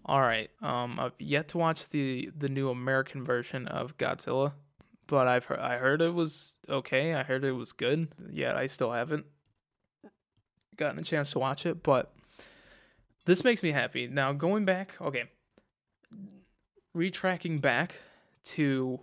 All 0.04 0.20
right, 0.20 0.50
um, 0.60 0.98
I've 0.98 1.12
yet 1.18 1.48
to 1.48 1.58
watch 1.58 1.88
the 1.88 2.30
the 2.36 2.48
new 2.48 2.70
American 2.70 3.24
version 3.24 3.68
of 3.68 3.96
Godzilla, 3.98 4.52
but 5.06 5.28
I've 5.28 5.44
heard, 5.44 5.60
I 5.60 5.76
heard 5.76 6.02
it 6.02 6.12
was 6.14 6.56
okay. 6.68 7.14
I 7.14 7.22
heard 7.22 7.44
it 7.44 7.52
was 7.52 7.72
good. 7.72 8.08
Yet 8.30 8.56
I 8.56 8.66
still 8.66 8.90
haven't 8.90 9.26
gotten 10.76 10.98
a 10.98 11.02
chance 11.02 11.30
to 11.32 11.38
watch 11.38 11.64
it, 11.66 11.82
but 11.84 12.12
this 13.26 13.44
makes 13.44 13.62
me 13.62 13.70
happy. 13.70 14.08
Now 14.08 14.32
going 14.32 14.64
back, 14.64 14.96
okay, 15.00 15.24
retracking 16.96 17.60
back 17.60 17.96
to 18.44 19.00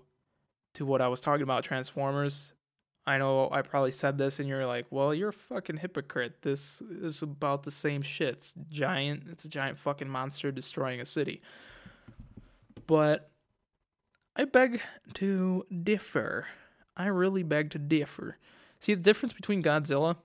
to 0.73 0.85
what 0.85 1.01
I 1.01 1.07
was 1.07 1.19
talking 1.19 1.43
about 1.43 1.63
Transformers. 1.63 2.53
I 3.07 3.17
know 3.17 3.49
I 3.51 3.61
probably 3.63 3.91
said 3.91 4.17
this 4.17 4.39
and 4.39 4.47
you're 4.47 4.67
like, 4.67 4.85
"Well, 4.91 5.13
you're 5.13 5.29
a 5.29 5.33
fucking 5.33 5.77
hypocrite. 5.77 6.43
This 6.43 6.81
is 6.81 7.21
about 7.21 7.63
the 7.63 7.71
same 7.71 8.01
shit. 8.01 8.35
It's 8.35 8.53
giant. 8.69 9.23
It's 9.29 9.45
a 9.45 9.49
giant 9.49 9.79
fucking 9.79 10.09
monster 10.09 10.51
destroying 10.51 11.01
a 11.01 11.05
city." 11.05 11.41
But 12.85 13.31
I 14.35 14.45
beg 14.45 14.81
to 15.15 15.65
differ. 15.83 16.47
I 16.95 17.07
really 17.07 17.43
beg 17.43 17.71
to 17.71 17.79
differ. 17.79 18.37
See 18.79 18.93
the 18.93 19.01
difference 19.01 19.33
between 19.33 19.63
Godzilla 19.63 20.17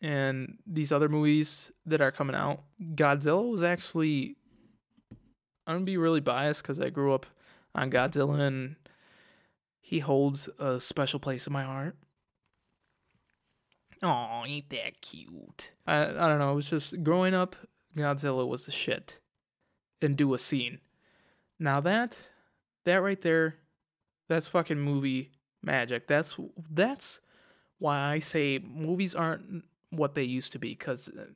and 0.00 0.58
these 0.66 0.92
other 0.92 1.08
movies 1.08 1.70
that 1.86 2.00
are 2.00 2.10
coming 2.10 2.34
out, 2.34 2.62
Godzilla 2.80 3.48
was 3.50 3.62
actually. 3.62 4.36
I'm 5.66 5.76
gonna 5.76 5.84
be 5.84 5.96
really 5.96 6.20
biased 6.20 6.62
because 6.62 6.80
I 6.80 6.90
grew 6.90 7.14
up 7.14 7.26
on 7.74 7.90
Godzilla 7.90 8.40
and 8.40 8.76
he 9.82 9.98
holds 9.98 10.48
a 10.58 10.80
special 10.80 11.20
place 11.20 11.46
in 11.46 11.52
my 11.52 11.64
heart. 11.64 11.96
Oh, 14.02 14.44
ain't 14.46 14.70
that 14.70 15.00
cute? 15.00 15.72
I 15.86 16.04
I 16.04 16.28
don't 16.28 16.38
know. 16.38 16.52
It 16.52 16.56
was 16.56 16.70
just 16.70 17.02
growing 17.02 17.34
up. 17.34 17.54
Godzilla 17.96 18.48
was 18.48 18.64
the 18.64 18.72
shit, 18.72 19.20
and 20.00 20.16
do 20.16 20.32
a 20.32 20.38
scene. 20.38 20.78
Now 21.58 21.80
that 21.80 22.28
that 22.84 23.02
right 23.02 23.20
there, 23.20 23.56
that's 24.28 24.46
fucking 24.46 24.80
movie 24.80 25.32
magic. 25.62 26.06
That's 26.08 26.36
that's 26.70 27.20
why 27.78 27.98
I 27.98 28.18
say 28.18 28.58
movies 28.58 29.14
aren't 29.14 29.64
what 29.90 30.14
they 30.14 30.24
used 30.24 30.52
to 30.52 30.58
be 30.58 30.70
because 30.70 31.08
uh, 31.08 31.26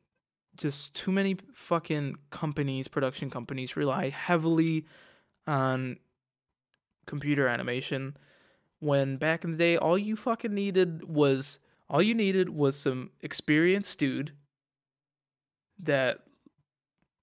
just 0.57 0.95
too 0.95 1.13
many 1.13 1.37
fucking 1.53 2.17
companies, 2.31 2.89
production 2.89 3.29
companies, 3.31 3.77
rely 3.77 4.09
heavily 4.09 4.87
on 5.47 5.99
computer 7.07 7.47
animation. 7.47 8.17
When 8.87 9.17
back 9.17 9.43
in 9.43 9.51
the 9.51 9.57
day, 9.57 9.77
all 9.77 9.99
you 9.99 10.15
fucking 10.15 10.55
needed 10.55 11.09
was 11.09 11.59
all 11.91 12.01
you 12.01 12.15
needed 12.15 12.51
was 12.51 12.79
some 12.79 13.11
experienced 13.21 13.99
dude 13.99 14.31
that 15.77 16.21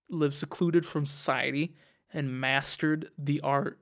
lived 0.09 0.35
secluded 0.35 0.85
from 0.85 1.05
society 1.05 1.73
and 2.13 2.37
mastered 2.37 3.11
the 3.17 3.39
art 3.39 3.79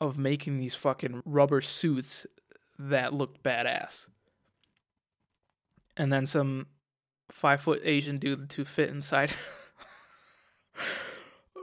of 0.00 0.16
making 0.16 0.58
these 0.58 0.76
fucking 0.76 1.20
rubber 1.24 1.60
suits 1.60 2.26
that 2.78 3.12
looked 3.12 3.42
badass 3.42 4.06
and 5.96 6.12
then 6.12 6.28
some 6.28 6.68
five 7.28 7.60
foot 7.60 7.80
Asian 7.82 8.18
dude 8.18 8.48
to 8.50 8.64
fit 8.64 8.88
inside. 8.88 9.32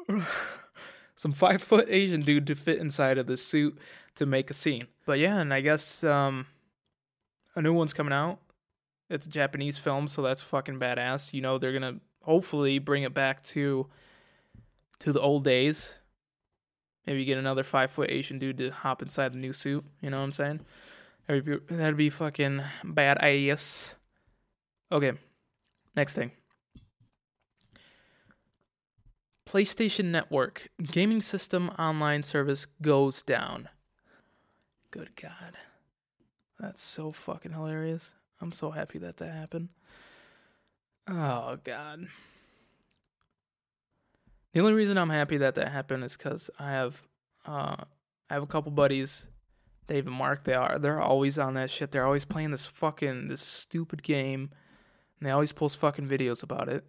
some 1.21 1.33
five 1.33 1.61
foot 1.61 1.85
Asian 1.87 2.21
dude 2.21 2.47
to 2.47 2.55
fit 2.55 2.79
inside 2.79 3.19
of 3.19 3.27
the 3.27 3.37
suit 3.37 3.77
to 4.15 4.25
make 4.25 4.49
a 4.49 4.55
scene. 4.55 4.87
But 5.05 5.19
yeah, 5.19 5.37
and 5.37 5.53
I 5.53 5.61
guess 5.61 6.03
um, 6.03 6.47
a 7.55 7.61
new 7.61 7.73
one's 7.73 7.93
coming 7.93 8.11
out. 8.11 8.39
It's 9.07 9.27
a 9.27 9.29
Japanese 9.29 9.77
film, 9.77 10.07
so 10.07 10.23
that's 10.23 10.41
fucking 10.41 10.79
badass. 10.79 11.31
You 11.31 11.41
know 11.41 11.59
they're 11.59 11.73
gonna 11.73 11.99
hopefully 12.23 12.79
bring 12.79 13.03
it 13.03 13.13
back 13.13 13.43
to 13.43 13.85
to 14.97 15.13
the 15.13 15.21
old 15.21 15.43
days. 15.43 15.93
Maybe 17.05 17.23
get 17.23 17.37
another 17.37 17.63
five 17.63 17.91
foot 17.91 18.09
Asian 18.09 18.39
dude 18.39 18.57
to 18.57 18.71
hop 18.71 19.03
inside 19.03 19.33
the 19.33 19.37
new 19.37 19.53
suit. 19.53 19.85
You 20.01 20.09
know 20.09 20.17
what 20.17 20.23
I'm 20.23 20.31
saying? 20.31 20.61
That'd 21.27 21.45
be, 21.45 21.75
that'd 21.75 21.97
be 21.97 22.09
fucking. 22.09 22.63
Okay, 24.91 25.13
next 25.95 26.15
thing. 26.15 26.31
PlayStation 29.51 30.05
Network 30.05 30.69
gaming 30.81 31.21
system 31.21 31.71
online 31.77 32.23
service 32.23 32.67
goes 32.81 33.21
down. 33.21 33.67
Good 34.91 35.09
God. 35.21 35.57
That's 36.57 36.81
so 36.81 37.11
fucking 37.11 37.51
hilarious. 37.51 38.13
I'm 38.39 38.53
so 38.53 38.71
happy 38.71 38.97
that 38.99 39.17
that 39.17 39.33
happened. 39.33 39.67
Oh, 41.05 41.57
God. 41.65 42.07
The 44.53 44.61
only 44.61 44.71
reason 44.71 44.97
I'm 44.97 45.09
happy 45.09 45.35
that 45.35 45.55
that 45.55 45.67
happened 45.67 46.05
is 46.05 46.15
because 46.15 46.49
I 46.57 46.71
have, 46.71 47.01
uh, 47.45 47.75
I 48.29 48.33
have 48.33 48.43
a 48.43 48.47
couple 48.47 48.71
buddies, 48.71 49.27
Dave 49.85 50.07
and 50.07 50.15
Mark. 50.15 50.45
They 50.45 50.53
are 50.53 50.79
they're 50.79 51.01
always 51.01 51.37
on 51.37 51.55
that 51.55 51.69
shit. 51.69 51.91
They're 51.91 52.05
always 52.05 52.23
playing 52.23 52.51
this 52.51 52.65
fucking 52.65 53.27
this 53.27 53.41
stupid 53.41 54.01
game 54.01 54.51
and 55.19 55.27
they 55.27 55.31
always 55.31 55.51
post 55.51 55.75
fucking 55.75 56.07
videos 56.07 56.41
about 56.41 56.69
it. 56.69 56.85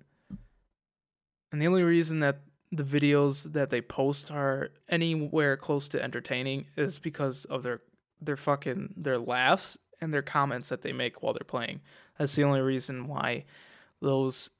And 1.50 1.60
the 1.60 1.66
only 1.66 1.82
reason 1.82 2.20
that 2.20 2.38
the 2.72 2.82
videos 2.82 3.52
that 3.52 3.70
they 3.70 3.82
post 3.82 4.30
are 4.30 4.70
anywhere 4.88 5.56
close 5.56 5.88
to 5.88 6.02
entertaining 6.02 6.66
is 6.76 6.98
because 6.98 7.44
of 7.44 7.62
their 7.62 7.82
their 8.20 8.36
fucking 8.36 8.94
their 8.96 9.18
laughs 9.18 9.76
and 10.00 10.12
their 10.12 10.22
comments 10.22 10.70
that 10.70 10.82
they 10.82 10.92
make 10.92 11.22
while 11.22 11.34
they're 11.34 11.44
playing. 11.44 11.80
That's 12.18 12.34
the 12.34 12.44
only 12.44 12.60
reason 12.60 13.06
why 13.06 13.44
those 14.00 14.50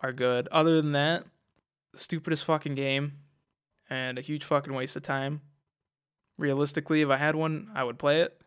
are 0.00 0.12
good. 0.12 0.48
Other 0.52 0.80
than 0.80 0.92
that, 0.92 1.24
stupidest 1.94 2.44
fucking 2.44 2.74
game 2.74 3.18
and 3.88 4.16
a 4.18 4.22
huge 4.22 4.44
fucking 4.44 4.72
waste 4.72 4.96
of 4.96 5.02
time. 5.02 5.40
Realistically, 6.38 7.02
if 7.02 7.10
I 7.10 7.16
had 7.16 7.34
one, 7.34 7.70
I 7.74 7.84
would 7.84 7.98
play 7.98 8.20
it. 8.20 8.40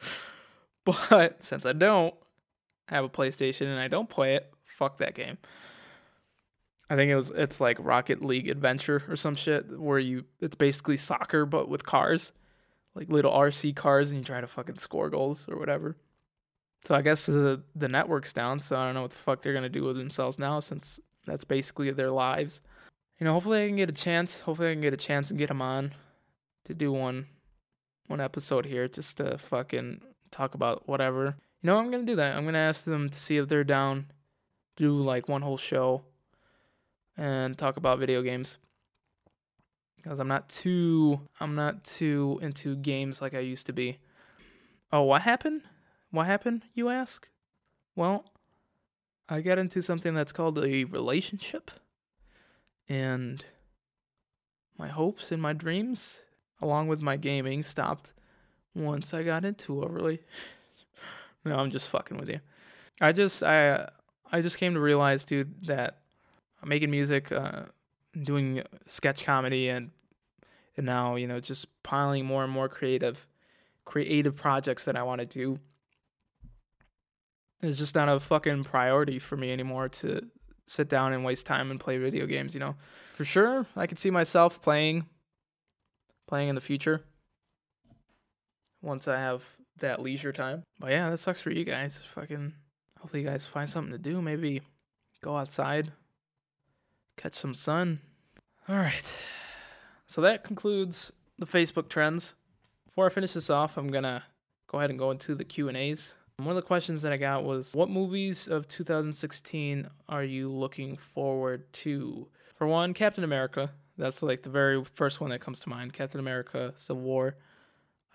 but 0.84 1.42
since 1.42 1.66
I 1.66 1.72
don't, 1.72 2.14
have 2.90 3.04
a 3.04 3.08
PlayStation 3.08 3.66
and 3.66 3.78
I 3.78 3.88
don't 3.88 4.08
play 4.08 4.34
it, 4.34 4.52
fuck 4.64 4.98
that 4.98 5.14
game. 5.14 5.38
I 6.90 6.96
think 6.96 7.10
it 7.10 7.16
was 7.16 7.30
it's 7.30 7.60
like 7.60 7.78
Rocket 7.80 8.22
League 8.22 8.48
Adventure 8.48 9.04
or 9.08 9.16
some 9.16 9.36
shit 9.36 9.78
where 9.78 9.98
you 9.98 10.24
it's 10.40 10.56
basically 10.56 10.96
soccer 10.96 11.46
but 11.46 11.68
with 11.68 11.86
cars. 11.86 12.32
Like 12.94 13.08
little 13.08 13.32
RC 13.32 13.76
cars 13.76 14.10
and 14.10 14.18
you 14.18 14.24
try 14.24 14.40
to 14.40 14.48
fucking 14.48 14.78
score 14.78 15.08
goals 15.08 15.46
or 15.48 15.56
whatever. 15.56 15.96
So 16.84 16.94
I 16.94 17.02
guess 17.02 17.26
the 17.26 17.62
the 17.74 17.88
network's 17.88 18.32
down, 18.32 18.58
so 18.58 18.76
I 18.76 18.84
don't 18.84 18.94
know 18.94 19.02
what 19.02 19.12
the 19.12 19.16
fuck 19.16 19.40
they're 19.40 19.54
gonna 19.54 19.68
do 19.68 19.84
with 19.84 19.96
themselves 19.96 20.38
now 20.38 20.60
since 20.60 21.00
that's 21.24 21.44
basically 21.44 21.90
their 21.92 22.10
lives. 22.10 22.60
You 23.18 23.24
know, 23.24 23.32
hopefully 23.32 23.64
I 23.64 23.68
can 23.68 23.76
get 23.76 23.88
a 23.88 23.94
chance. 23.94 24.40
Hopefully 24.40 24.70
I 24.70 24.72
can 24.72 24.80
get 24.80 24.92
a 24.92 24.98
chance 24.98 25.30
and 25.30 25.38
get 25.38 25.48
them 25.48 25.62
on 25.62 25.94
to 26.64 26.74
do 26.74 26.92
one 26.92 27.28
one 28.08 28.20
episode 28.20 28.66
here 28.66 28.88
just 28.88 29.16
to 29.18 29.38
fucking 29.38 30.02
talk 30.30 30.54
about 30.54 30.88
whatever 30.88 31.36
you 31.62 31.66
know, 31.66 31.78
I'm 31.78 31.90
gonna 31.90 32.04
do 32.04 32.16
that. 32.16 32.36
I'm 32.36 32.44
gonna 32.44 32.58
ask 32.58 32.84
them 32.84 33.10
to 33.10 33.18
see 33.18 33.36
if 33.36 33.48
they're 33.48 33.64
down, 33.64 34.06
do 34.76 34.92
like 34.92 35.28
one 35.28 35.42
whole 35.42 35.58
show, 35.58 36.02
and 37.20 37.58
talk 37.58 37.76
about 37.76 37.98
video 37.98 38.22
games. 38.22 38.56
because 39.96 40.18
I'm 40.18 40.28
not 40.28 40.48
too 40.48 41.20
I'm 41.38 41.54
not 41.54 41.84
too 41.84 42.38
into 42.42 42.74
games 42.76 43.20
like 43.20 43.34
I 43.34 43.40
used 43.40 43.66
to 43.66 43.72
be. 43.72 43.98
Oh, 44.90 45.02
what 45.02 45.22
happened? 45.22 45.62
What 46.10 46.26
happened, 46.26 46.64
you 46.74 46.88
ask? 46.88 47.28
Well, 47.94 48.24
I 49.28 49.42
got 49.42 49.58
into 49.58 49.82
something 49.82 50.14
that's 50.14 50.32
called 50.32 50.58
a 50.58 50.84
relationship. 50.84 51.70
And 52.88 53.44
my 54.76 54.88
hopes 54.88 55.30
and 55.30 55.40
my 55.40 55.52
dreams, 55.52 56.22
along 56.60 56.88
with 56.88 57.02
my 57.02 57.16
gaming, 57.16 57.62
stopped 57.62 58.14
once 58.74 59.14
I 59.14 59.22
got 59.22 59.44
into 59.44 59.82
a 59.82 59.88
really 59.88 60.20
No, 61.44 61.56
I'm 61.56 61.70
just 61.70 61.90
fucking 61.90 62.16
with 62.16 62.30
you. 62.30 62.40
I 63.00 63.12
just 63.12 63.42
I 63.42 63.88
I 64.32 64.40
just 64.40 64.58
came 64.58 64.74
to 64.74 64.80
realize, 64.80 65.24
dude, 65.24 65.66
that 65.66 65.98
making 66.64 66.90
music, 66.90 67.32
uh, 67.32 67.62
doing 68.22 68.62
sketch 68.86 69.24
comedy, 69.24 69.68
and 69.68 69.90
and 70.76 70.86
now 70.86 71.16
you 71.16 71.26
know 71.26 71.40
just 71.40 71.66
piling 71.82 72.24
more 72.26 72.44
and 72.44 72.52
more 72.52 72.68
creative 72.68 73.26
creative 73.84 74.36
projects 74.36 74.84
that 74.84 74.96
I 74.96 75.02
want 75.02 75.20
to 75.20 75.26
do 75.26 75.58
It's 77.62 77.78
just 77.78 77.94
not 77.94 78.08
a 78.08 78.20
fucking 78.20 78.64
priority 78.64 79.18
for 79.18 79.36
me 79.36 79.52
anymore 79.52 79.88
to 79.88 80.22
sit 80.66 80.88
down 80.88 81.12
and 81.12 81.24
waste 81.24 81.46
time 81.46 81.70
and 81.70 81.80
play 81.80 81.98
video 81.98 82.26
games, 82.26 82.54
you 82.54 82.60
know. 82.60 82.76
For 83.14 83.24
sure, 83.24 83.66
I 83.76 83.86
could 83.86 83.98
see 83.98 84.10
myself 84.10 84.62
playing 84.62 85.06
playing 86.26 86.48
in 86.48 86.54
the 86.54 86.60
future 86.60 87.02
once 88.80 89.08
I 89.08 89.18
have 89.18 89.56
that 89.78 90.00
leisure 90.00 90.32
time. 90.32 90.62
But 90.78 90.90
yeah, 90.92 91.10
that 91.10 91.18
sucks 91.18 91.40
for 91.40 91.50
you 91.50 91.64
guys. 91.64 92.00
Fucking 92.14 92.54
hopefully 93.00 93.22
you 93.22 93.28
guys 93.28 93.46
find 93.46 93.68
something 93.68 93.92
to 93.92 93.98
do, 93.98 94.22
maybe 94.22 94.62
go 95.22 95.36
outside, 95.36 95.92
catch 97.20 97.34
some 97.34 97.54
sun. 97.54 98.00
All 98.68 98.76
right. 98.76 99.18
So 100.06 100.20
that 100.22 100.42
concludes 100.42 101.12
the 101.38 101.46
Facebook 101.46 101.88
trends. 101.88 102.34
Before 102.86 103.06
I 103.06 103.10
finish 103.10 103.32
this 103.32 103.50
off, 103.50 103.76
I'm 103.76 103.88
going 103.88 104.04
to 104.04 104.22
go 104.68 104.78
ahead 104.78 104.90
and 104.90 104.98
go 104.98 105.10
into 105.10 105.34
the 105.34 105.44
Q&As. 105.44 106.14
One 106.38 106.48
of 106.48 106.56
the 106.56 106.62
questions 106.62 107.02
that 107.02 107.12
I 107.12 107.18
got 107.18 107.44
was 107.44 107.74
what 107.74 107.90
movies 107.90 108.48
of 108.48 108.66
2016 108.68 109.90
are 110.08 110.24
you 110.24 110.50
looking 110.50 110.96
forward 110.96 111.70
to? 111.74 112.28
For 112.56 112.66
one, 112.66 112.94
Captain 112.94 113.24
America. 113.24 113.72
That's 113.98 114.22
like 114.22 114.42
the 114.42 114.50
very 114.50 114.82
first 114.94 115.20
one 115.20 115.28
that 115.30 115.40
comes 115.42 115.60
to 115.60 115.68
mind. 115.68 115.92
Captain 115.92 116.18
America 116.18 116.72
Civil 116.76 117.02
War. 117.02 117.36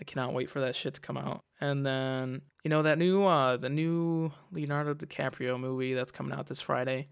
I 0.01 0.03
cannot 0.03 0.33
wait 0.33 0.49
for 0.49 0.59
that 0.61 0.75
shit 0.75 0.95
to 0.95 1.01
come 1.01 1.17
out. 1.17 1.41
And 1.61 1.85
then, 1.85 2.41
you 2.63 2.69
know, 2.69 2.81
that 2.81 2.97
new 2.97 3.23
uh 3.23 3.57
the 3.57 3.69
new 3.69 4.31
Leonardo 4.51 4.95
DiCaprio 4.95 5.59
movie 5.59 5.93
that's 5.93 6.11
coming 6.11 6.33
out 6.33 6.47
this 6.47 6.61
Friday. 6.61 7.07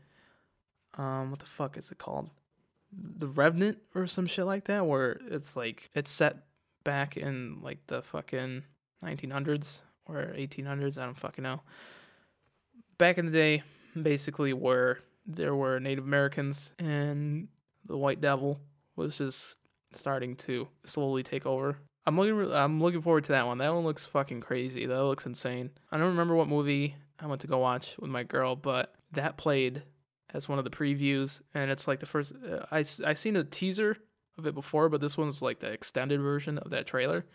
Um 0.96 1.32
what 1.32 1.40
the 1.40 1.46
fuck 1.46 1.78
is 1.78 1.92
it 1.92 1.98
called? 1.98 2.30
The 2.92 3.28
Revenant 3.28 3.80
or 3.96 4.06
some 4.08 4.28
shit 4.28 4.46
like 4.46 4.66
that 4.66 4.86
where 4.86 5.20
it's 5.28 5.56
like 5.56 5.90
it's 5.96 6.12
set 6.12 6.38
back 6.84 7.18
in 7.18 7.60
like 7.62 7.80
the 7.88 8.02
fucking 8.02 8.64
1900s 9.04 9.80
or 10.06 10.34
1800s, 10.38 10.98
I 10.98 11.06
don't 11.06 11.20
fucking 11.20 11.44
know. 11.44 11.62
Back 12.98 13.18
in 13.18 13.26
the 13.26 13.32
day, 13.32 13.64
basically, 14.00 14.54
where 14.54 15.00
there 15.26 15.56
were 15.56 15.80
Native 15.80 16.04
Americans 16.04 16.74
and 16.78 17.48
the 17.86 17.98
White 17.98 18.22
Devil 18.22 18.60
was 18.96 19.18
just 19.18 19.56
starting 19.92 20.36
to 20.36 20.68
slowly 20.84 21.24
take 21.24 21.46
over. 21.46 21.78
I'm 22.06 22.18
looking. 22.18 22.54
I'm 22.54 22.82
looking 22.82 23.02
forward 23.02 23.24
to 23.26 23.32
that 23.32 23.48
one. 23.48 23.60
That 23.60 23.74
one 23.74 23.86
looks 23.86 24.06
fucking 24.06 24.42
crazy. 24.42 24.86
That 24.86 25.04
looks 25.04 25.26
insane. 25.26 25.72
I 25.92 25.98
don't 25.98 26.08
remember 26.08 26.36
what 26.36 26.50
movie 26.50 26.96
I 27.20 27.28
went 27.28 27.42
to 27.42 27.48
go 27.48 27.60
watch 27.60 27.96
with 27.98 28.10
my 28.10 28.24
girl, 28.24 28.56
but 28.56 28.94
that 29.14 29.38
played 29.38 29.84
as 30.34 30.50
one 30.50 30.58
of 30.58 30.66
the 30.66 30.72
previews, 30.72 31.42
and 31.54 31.70
it's 31.70 31.88
like 31.88 32.00
the 32.00 32.06
first. 32.06 32.34
Uh, 32.34 32.66
I 32.72 32.80
I 33.06 33.14
seen 33.14 33.36
a 33.36 33.44
teaser 33.44 33.98
of 34.38 34.48
it 34.48 34.56
before, 34.56 34.90
but 34.90 35.02
this 35.02 35.18
one's 35.18 35.42
like 35.42 35.60
the 35.60 35.72
extended 35.72 36.20
version 36.20 36.58
of 36.58 36.72
that 36.72 36.88
trailer, 36.88 37.26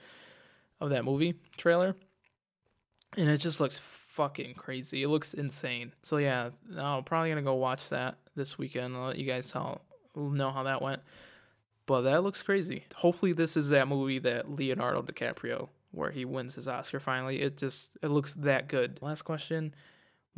of 0.80 0.90
that 0.90 1.04
movie 1.04 1.34
trailer 1.56 1.94
and 3.16 3.28
it 3.28 3.38
just 3.38 3.60
looks 3.60 3.78
fucking 3.78 4.54
crazy. 4.54 5.02
It 5.02 5.08
looks 5.08 5.32
insane. 5.32 5.92
So 6.02 6.18
yeah, 6.18 6.50
I'm 6.76 7.04
probably 7.04 7.30
gonna 7.30 7.42
go 7.42 7.54
watch 7.54 7.88
that 7.88 8.18
this 8.34 8.58
weekend. 8.58 8.96
I'll 8.96 9.08
let 9.08 9.18
you 9.18 9.26
guys 9.26 9.54
all 9.54 9.80
know 10.14 10.50
how 10.50 10.64
that 10.64 10.82
went. 10.82 11.02
But 11.86 12.02
that 12.02 12.22
looks 12.22 12.42
crazy. 12.42 12.84
Hopefully, 12.96 13.32
this 13.32 13.56
is 13.56 13.70
that 13.70 13.88
movie 13.88 14.18
that 14.18 14.50
Leonardo 14.50 15.02
DiCaprio, 15.02 15.68
where 15.90 16.10
he 16.10 16.24
wins 16.24 16.56
his 16.56 16.68
Oscar 16.68 17.00
finally. 17.00 17.40
It 17.40 17.56
just 17.56 17.90
it 18.02 18.08
looks 18.08 18.34
that 18.34 18.68
good. 18.68 19.00
Last 19.00 19.22
question: 19.22 19.74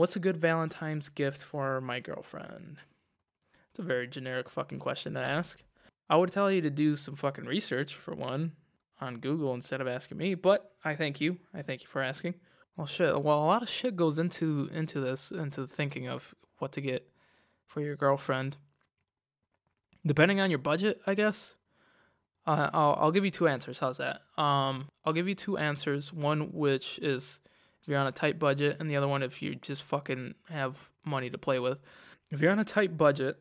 What's 0.00 0.16
a 0.16 0.18
good 0.18 0.38
Valentine's 0.38 1.10
gift 1.10 1.44
for 1.44 1.78
my 1.78 2.00
girlfriend? 2.00 2.78
It's 3.68 3.78
a 3.78 3.82
very 3.82 4.08
generic 4.08 4.48
fucking 4.48 4.78
question 4.78 5.12
to 5.12 5.20
ask. 5.20 5.62
I 6.08 6.16
would 6.16 6.32
tell 6.32 6.50
you 6.50 6.62
to 6.62 6.70
do 6.70 6.96
some 6.96 7.16
fucking 7.16 7.44
research 7.44 7.94
for 7.94 8.14
one 8.14 8.52
on 8.98 9.18
Google 9.18 9.52
instead 9.52 9.82
of 9.82 9.86
asking 9.86 10.16
me, 10.16 10.34
but 10.34 10.72
I 10.86 10.94
thank 10.94 11.20
you. 11.20 11.36
I 11.52 11.60
thank 11.60 11.82
you 11.82 11.86
for 11.86 12.00
asking. 12.00 12.36
Well, 12.78 12.86
shit. 12.86 13.22
Well, 13.22 13.44
a 13.44 13.44
lot 13.44 13.60
of 13.60 13.68
shit 13.68 13.94
goes 13.94 14.16
into 14.16 14.70
into 14.72 15.02
this, 15.02 15.32
into 15.32 15.66
thinking 15.66 16.08
of 16.08 16.34
what 16.56 16.72
to 16.72 16.80
get 16.80 17.06
for 17.66 17.82
your 17.82 17.94
girlfriend. 17.94 18.56
Depending 20.06 20.40
on 20.40 20.48
your 20.48 20.60
budget, 20.60 21.02
I 21.06 21.12
guess. 21.12 21.56
Uh, 22.46 22.70
I'll 22.72 22.96
I'll 22.98 23.12
give 23.12 23.26
you 23.26 23.30
two 23.30 23.48
answers. 23.48 23.80
How's 23.80 23.98
that? 23.98 24.22
Um, 24.38 24.88
I'll 25.04 25.12
give 25.12 25.28
you 25.28 25.34
two 25.34 25.58
answers. 25.58 26.10
One 26.10 26.52
which 26.52 26.98
is 27.00 27.40
you're 27.90 27.98
on 27.98 28.06
a 28.06 28.12
tight 28.12 28.38
budget, 28.38 28.76
and 28.80 28.88
the 28.88 28.96
other 28.96 29.08
one 29.08 29.22
if 29.22 29.42
you 29.42 29.54
just 29.54 29.82
fucking 29.82 30.34
have 30.48 30.76
money 31.04 31.28
to 31.30 31.38
play 31.38 31.58
with. 31.58 31.78
If 32.30 32.40
you're 32.40 32.52
on 32.52 32.58
a 32.58 32.64
tight 32.64 32.96
budget, 32.96 33.38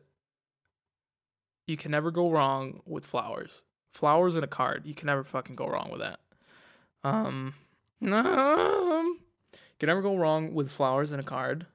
you 1.66 1.76
can 1.76 1.92
never 1.92 2.10
go 2.10 2.30
wrong 2.30 2.80
with 2.84 3.06
flowers. 3.06 3.62
Flowers 3.92 4.34
and 4.34 4.44
a 4.44 4.48
card. 4.48 4.86
You 4.86 4.94
can 4.94 5.06
never 5.06 5.24
fucking 5.24 5.56
go 5.56 5.66
wrong 5.66 5.88
with 5.90 6.00
that. 6.00 6.20
Um, 7.02 7.54
um, 8.02 9.20
can 9.78 9.86
never 9.86 10.02
go 10.02 10.16
wrong 10.16 10.52
with 10.52 10.70
flowers 10.70 11.12
and 11.12 11.20
a 11.20 11.24
card. 11.24 11.66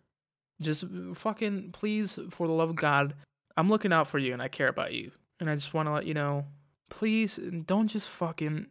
Just 0.61 0.85
fucking 1.13 1.71
please, 1.71 2.19
for 2.29 2.47
the 2.47 2.53
love 2.53 2.69
of 2.69 2.75
God, 2.75 3.15
I'm 3.57 3.69
looking 3.69 3.93
out 3.93 4.07
for 4.07 4.19
you 4.19 4.33
and 4.33 4.41
I 4.41 4.47
care 4.47 4.67
about 4.67 4.93
you. 4.93 5.11
And 5.39 5.49
I 5.49 5.55
just 5.55 5.73
want 5.73 5.87
to 5.87 5.93
let 5.93 6.05
you 6.05 6.13
know, 6.13 6.45
please 6.89 7.39
don't 7.65 7.87
just 7.87 8.07
fucking 8.07 8.67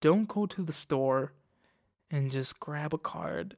don't 0.00 0.28
go 0.28 0.46
to 0.46 0.62
the 0.62 0.72
store 0.72 1.32
and 2.12 2.30
just 2.30 2.60
grab 2.60 2.94
a 2.94 2.98
card 2.98 3.56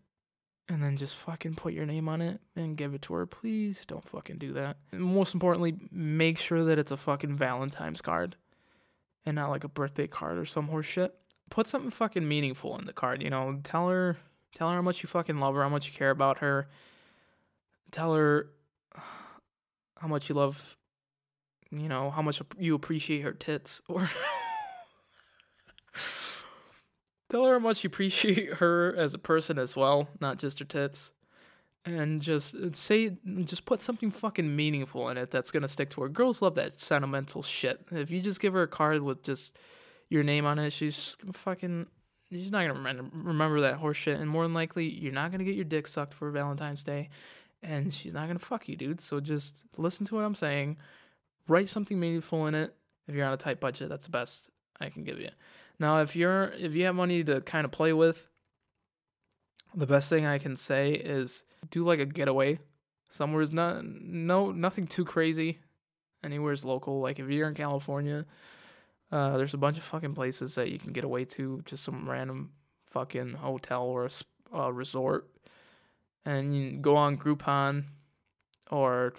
and 0.67 0.83
then 0.83 0.97
just 0.97 1.15
fucking 1.17 1.57
put 1.57 1.75
your 1.75 1.85
name 1.85 2.09
on 2.09 2.23
it 2.23 2.41
and 2.57 2.79
give 2.79 2.95
it 2.95 3.03
to 3.03 3.13
her. 3.13 3.27
Please 3.27 3.85
don't 3.87 4.09
fucking 4.09 4.39
do 4.39 4.55
that. 4.55 4.79
And 4.93 5.03
most 5.03 5.35
importantly, 5.35 5.75
make 5.93 6.39
sure 6.39 6.65
that 6.65 6.79
it's 6.79 6.91
a 6.91 6.97
fucking 6.97 7.37
Valentine's 7.37 8.01
card 8.01 8.37
and 9.27 9.35
not 9.35 9.51
like 9.51 9.65
a 9.65 9.69
birthday 9.69 10.07
card 10.07 10.39
or 10.39 10.47
some 10.47 10.69
horse 10.69 10.87
shit 10.87 11.15
put 11.51 11.67
something 11.67 11.91
fucking 11.91 12.27
meaningful 12.27 12.77
in 12.79 12.87
the 12.87 12.93
card. 12.93 13.23
You 13.23 13.31
know, 13.31 13.61
tell 13.63 13.89
her, 13.89 14.19
tell 14.55 14.69
her 14.71 14.77
how 14.77 14.83
much 14.83 15.03
you 15.03 15.09
fucking 15.09 15.39
love 15.39 15.55
her, 15.55 15.63
how 15.63 15.69
much 15.69 15.87
you 15.87 15.93
care 15.93 16.11
about 16.11 16.39
her. 16.39 16.69
Tell 17.91 18.15
her 18.15 18.49
how 19.99 20.09
much 20.09 20.29
you 20.29 20.35
love, 20.35 20.77
you 21.71 21.89
know, 21.89 22.11
how 22.11 22.23
much 22.23 22.43
you 22.59 22.75
appreciate 22.75 23.21
her 23.23 23.33
tits, 23.33 23.81
or 23.89 24.11
tell 27.35 27.47
her 27.47 27.55
how 27.55 27.59
much 27.59 27.83
you 27.83 27.89
appreciate 27.89 28.55
her 28.55 28.95
as 28.97 29.13
a 29.13 29.19
person 29.19 29.59
as 29.59 29.75
well, 29.75 30.09
not 30.21 30.39
just 30.39 30.61
her 30.61 30.65
tits. 30.65 31.11
And 31.87 32.23
just 32.23 32.55
uh, 32.55 32.73
say, 32.73 33.19
just 33.45 33.67
put 33.67 33.83
something 33.83 34.11
fucking 34.11 34.57
meaningful 34.57 35.11
in 35.11 35.19
it 35.19 35.31
that's 35.31 35.51
gonna 35.51 35.69
stick 35.69 35.91
to 35.91 36.03
her. 36.03 36.09
Girls 36.09 36.41
love 36.41 36.55
that 36.55 36.81
sentimental 36.81 37.43
shit. 37.43 37.81
If 37.91 38.11
you 38.11 38.23
just 38.23 38.41
give 38.41 38.55
her 38.55 38.63
a 38.63 38.69
card 38.69 39.03
with 39.03 39.23
just 39.23 39.59
your 40.09 40.23
name 40.23 40.47
on 40.47 40.59
it, 40.59 40.73
she's 40.73 41.17
fucking. 41.33 41.87
She's 42.33 42.51
not 42.51 42.63
gonna 42.63 42.75
remember, 42.75 43.05
remember 43.13 43.61
that 43.61 43.75
horse 43.75 43.99
shit, 43.99 44.19
and 44.19 44.31
more 44.31 44.45
than 44.45 44.55
likely, 44.55 44.89
you're 44.89 45.13
not 45.13 45.31
gonna 45.31 45.45
get 45.45 45.57
your 45.57 45.67
dick 45.67 45.87
sucked 45.87 46.15
for 46.15 46.31
Valentine's 46.31 46.83
Day, 46.83 47.11
and 47.63 47.93
she's 47.93 48.15
not 48.15 48.29
gonna 48.29 48.39
fuck 48.39 48.67
you, 48.67 48.77
dude. 48.77 49.03
So 49.03 49.21
just 49.21 49.63
listen 49.77 50.07
to 50.07 50.15
what 50.15 50.25
I'm 50.25 50.35
saying, 50.35 50.79
write 51.49 51.69
something 51.69 52.01
meaningful 52.01 52.47
in 52.47 52.55
it. 52.55 52.75
If 53.07 53.15
you're 53.15 53.27
on 53.27 53.35
a 53.35 53.37
tight 53.37 53.61
budget, 53.61 53.91
that's 53.91 54.07
the 54.07 54.11
best 54.11 54.49
I 54.81 54.89
can 54.89 55.05
give 55.05 55.21
you. 55.21 55.29
Now, 55.79 56.01
if 56.01 56.15
you're 56.15 56.53
if 56.59 56.75
you 56.75 56.85
have 56.85 56.95
money 56.95 57.25
to 57.25 57.41
kind 57.41 57.65
of 57.65 57.71
play 57.71 57.93
with, 57.93 58.29
the 59.75 59.87
best 59.87 60.09
thing 60.09 60.25
I 60.25 60.39
can 60.39 60.57
say 60.57 60.93
is 60.93 61.45
do 61.71 61.83
like 61.83 61.99
a 61.99 62.07
getaway 62.07 62.59
somewhere's 63.15 63.53
not 63.53 63.85
no 63.85 64.51
nothing 64.51 64.87
too 64.87 65.05
crazy. 65.05 65.61
Anywhere's 66.23 66.65
local. 66.65 67.01
Like 67.01 67.19
if 67.19 67.29
you're 67.29 67.49
in 67.49 67.55
California, 67.55 68.27
uh, 69.13 69.37
there's 69.37 69.55
a 69.55 69.59
bunch 69.59 69.79
of 69.79 69.85
fucking 69.85 70.15
places 70.15 70.57
that 70.57 70.71
you 70.71 70.79
can 70.79 70.93
get 70.93 71.05
away 71.05 71.25
to, 71.27 71.63
just 71.65 71.85
some 71.85 72.09
random 72.09 72.53
fucking 72.87 73.35
hotel 73.35 73.85
or 73.85 74.07
a 74.07 74.59
uh, 74.59 74.71
resort, 74.71 75.29
and 76.25 76.55
you 76.57 76.77
go 76.79 76.97
on 76.97 77.17
Groupon 77.17 77.85
or 78.71 79.15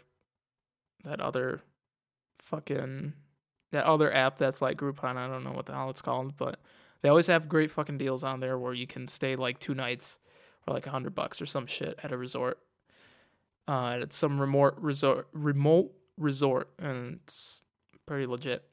that 1.04 1.22
other 1.22 1.62
fucking 2.40 3.14
that 3.76 3.86
other 3.86 4.14
app 4.14 4.38
that's 4.38 4.62
like 4.62 4.78
Groupon. 4.78 5.18
I 5.18 5.28
don't 5.28 5.44
know 5.44 5.52
what 5.52 5.66
the 5.66 5.74
hell 5.74 5.90
it's 5.90 6.02
called, 6.02 6.38
but 6.38 6.60
they 7.02 7.10
always 7.10 7.28
have 7.28 7.50
great 7.50 7.72
fucking 7.72 7.98
deals 7.98 8.24
on 8.24 8.40
there 8.40 8.58
where 8.58 8.74
you 8.74 8.88
can 8.88 9.08
stay 9.08 9.36
like 9.36 9.60
two 9.60 9.76
nights 9.76 10.18
for 10.64 10.74
like 10.74 10.88
a 10.88 10.92
hundred 10.92 11.14
bucks 11.14 11.42
or 11.42 11.46
some 11.46 11.68
shit 11.68 12.00
at 12.02 12.12
a 12.12 12.18
resort. 12.18 12.58
Uh, 13.68 13.98
it's 14.02 14.16
some 14.16 14.40
remote 14.40 14.76
resort, 14.78 15.28
remote 15.34 15.92
resort, 16.18 16.70
and 16.80 17.20
it's 17.24 17.62
pretty 18.06 18.26
legit. 18.26 18.64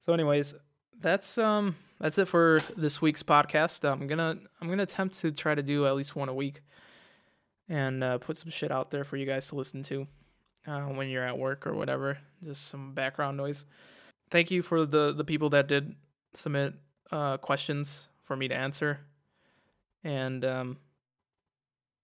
So, 0.00 0.12
anyways, 0.12 0.54
that's 1.00 1.38
um 1.38 1.74
that's 1.98 2.18
it 2.18 2.28
for 2.28 2.60
this 2.76 3.02
week's 3.02 3.22
podcast. 3.22 3.88
I'm 3.90 4.06
gonna 4.06 4.38
I'm 4.60 4.68
gonna 4.68 4.84
attempt 4.84 5.18
to 5.20 5.32
try 5.32 5.54
to 5.54 5.62
do 5.62 5.86
at 5.86 5.96
least 5.96 6.14
one 6.14 6.28
a 6.28 6.34
week, 6.34 6.60
and 7.68 8.04
uh, 8.04 8.18
put 8.18 8.36
some 8.36 8.50
shit 8.50 8.70
out 8.70 8.90
there 8.90 9.04
for 9.04 9.16
you 9.16 9.26
guys 9.26 9.48
to 9.48 9.56
listen 9.56 9.82
to 9.84 10.06
uh, 10.66 10.82
when 10.82 11.08
you're 11.08 11.26
at 11.26 11.38
work 11.38 11.66
or 11.66 11.74
whatever. 11.74 12.18
Just 12.44 12.68
some 12.68 12.94
background 12.94 13.36
noise. 13.36 13.64
Thank 14.32 14.50
you 14.50 14.62
for 14.62 14.86
the 14.86 15.12
the 15.12 15.24
people 15.24 15.50
that 15.50 15.68
did 15.68 15.94
submit 16.32 16.74
uh, 17.10 17.36
questions 17.36 18.08
for 18.22 18.34
me 18.34 18.48
to 18.48 18.54
answer, 18.54 19.00
and 20.02 20.42
um, 20.42 20.78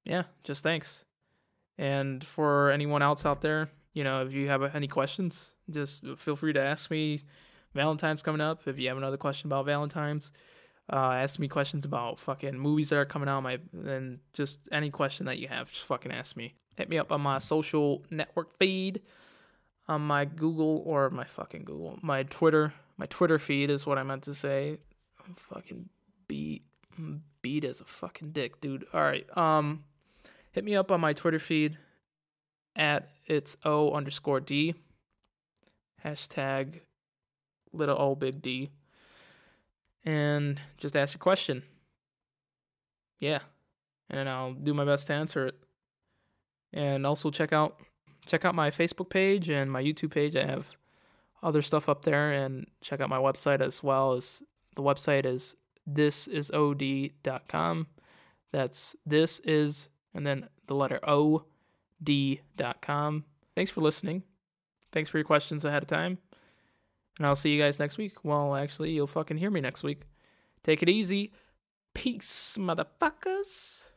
yeah, 0.05 0.25
just 0.45 0.63
thanks. 0.63 1.05
And 1.79 2.23
for 2.23 2.71
anyone 2.71 3.01
else 3.01 3.25
out 3.25 3.41
there, 3.41 3.71
you 3.95 4.05
know, 4.05 4.21
if 4.21 4.35
you 4.35 4.49
have 4.49 4.75
any 4.75 4.89
questions, 4.89 5.53
just 5.71 6.05
feel 6.19 6.37
free 6.37 6.53
to 6.53 6.61
ask 6.61 6.91
me. 6.91 7.23
Valentine's 7.75 8.23
coming 8.23 8.43
up. 8.43 8.69
If 8.69 8.79
you 8.79 8.89
have 8.89 8.99
another 8.99 9.17
question 9.17 9.49
about 9.49 9.65
Valentine's, 9.65 10.31
uh, 10.93 11.13
ask 11.13 11.39
me 11.39 11.49
questions 11.49 11.87
about 11.87 12.21
fucking 12.21 12.59
movies 12.59 12.91
that 12.91 12.97
are 12.97 13.07
coming 13.07 13.31
out. 13.31 13.41
My 13.41 13.59
and 13.73 14.19
just 14.35 14.59
any 14.71 14.91
question 14.91 15.25
that 15.25 15.39
you 15.39 15.49
have, 15.49 15.73
just 15.73 15.87
fucking 15.87 16.13
ask 16.13 16.37
me. 16.37 16.57
Hit 16.77 16.91
me 16.91 16.99
up 16.99 17.11
on 17.11 17.23
my 17.23 17.39
social 17.39 18.03
network 18.11 18.55
feed, 18.59 19.01
on 19.89 20.03
my 20.03 20.25
Google 20.25 20.83
or 20.85 21.11
my 21.11 21.25
fucking 21.25 21.65
Google, 21.65 21.99
my 22.03 22.23
Twitter. 22.23 22.75
My 22.97 23.07
Twitter 23.07 23.39
feed 23.39 23.71
is 23.71 23.87
what 23.87 23.97
I 23.97 24.03
meant 24.03 24.25
to 24.25 24.35
say. 24.35 24.79
I'm 25.25 25.35
fucking 25.35 25.89
beat 26.27 26.65
beat 27.43 27.65
as 27.65 27.81
a 27.81 27.85
fucking 27.85 28.33
dick, 28.33 28.61
dude. 28.61 28.87
All 28.93 29.01
right. 29.01 29.27
Um 29.37 29.85
hit 30.53 30.65
me 30.65 30.75
up 30.75 30.91
on 30.91 31.01
my 31.01 31.13
Twitter 31.13 31.39
feed 31.39 31.79
at 32.77 33.09
it's 33.27 33.57
O 33.65 33.93
underscore 33.93 34.41
D. 34.41 34.75
Hashtag 36.05 36.81
little 37.73 37.97
O 37.99 38.15
big 38.15 38.43
D. 38.43 38.71
And 40.05 40.61
just 40.77 40.97
ask 40.97 41.15
a 41.15 41.19
question. 41.19 41.63
Yeah. 43.21 43.41
And 44.11 44.29
I'll 44.29 44.55
do 44.55 44.75
my 44.75 44.85
best 44.85 45.07
to 45.09 45.13
answer 45.13 45.47
it. 45.47 45.55
And 46.73 47.07
also 47.07 47.31
check 47.31 47.53
out 47.53 47.81
check 48.29 48.45
out 48.45 48.55
my 48.55 48.71
Facebook 48.71 49.11
page 49.11 49.49
and 49.49 49.73
my 49.73 49.83
YouTube 49.83 50.13
page. 50.13 50.37
I 50.37 50.47
have 50.47 50.77
other 51.43 51.63
stuff 51.63 51.89
up 51.89 52.05
there 52.05 52.31
and 52.31 52.67
check 52.81 53.01
out 53.01 53.09
my 53.09 53.19
website 53.19 53.61
as 53.61 53.83
well 53.83 54.13
as 54.13 54.43
the 54.77 54.83
website 54.83 55.25
is 55.27 55.57
thisisod.com. 55.91 57.87
That's 58.53 58.97
this 59.05 59.41
is 59.41 59.89
and 60.15 60.27
then 60.27 60.49
the 60.67 60.75
letter 60.75 61.01
O 61.03 61.45
D.com. 62.03 63.25
Thanks 63.55 63.71
for 63.71 63.81
listening. 63.81 64.23
Thanks 64.93 65.11
for 65.11 65.19
your 65.19 65.25
questions 65.25 65.65
ahead 65.65 65.83
of 65.83 65.89
time. 65.89 66.19
And 67.19 67.27
I'll 67.27 67.37
see 67.37 67.51
you 67.51 67.61
guys 67.61 67.79
next 67.79 67.99
week. 67.99 68.25
Well, 68.25 68.55
actually, 68.55 68.93
you'll 68.93 69.07
fucking 69.09 69.39
hear 69.39 69.51
me 69.51 69.61
next 69.61 69.83
week. 69.83 70.03
Take 70.63 70.83
it 70.83 70.89
easy. 70.89 71.33
Peace, 71.95 72.57
motherfuckers. 72.59 73.88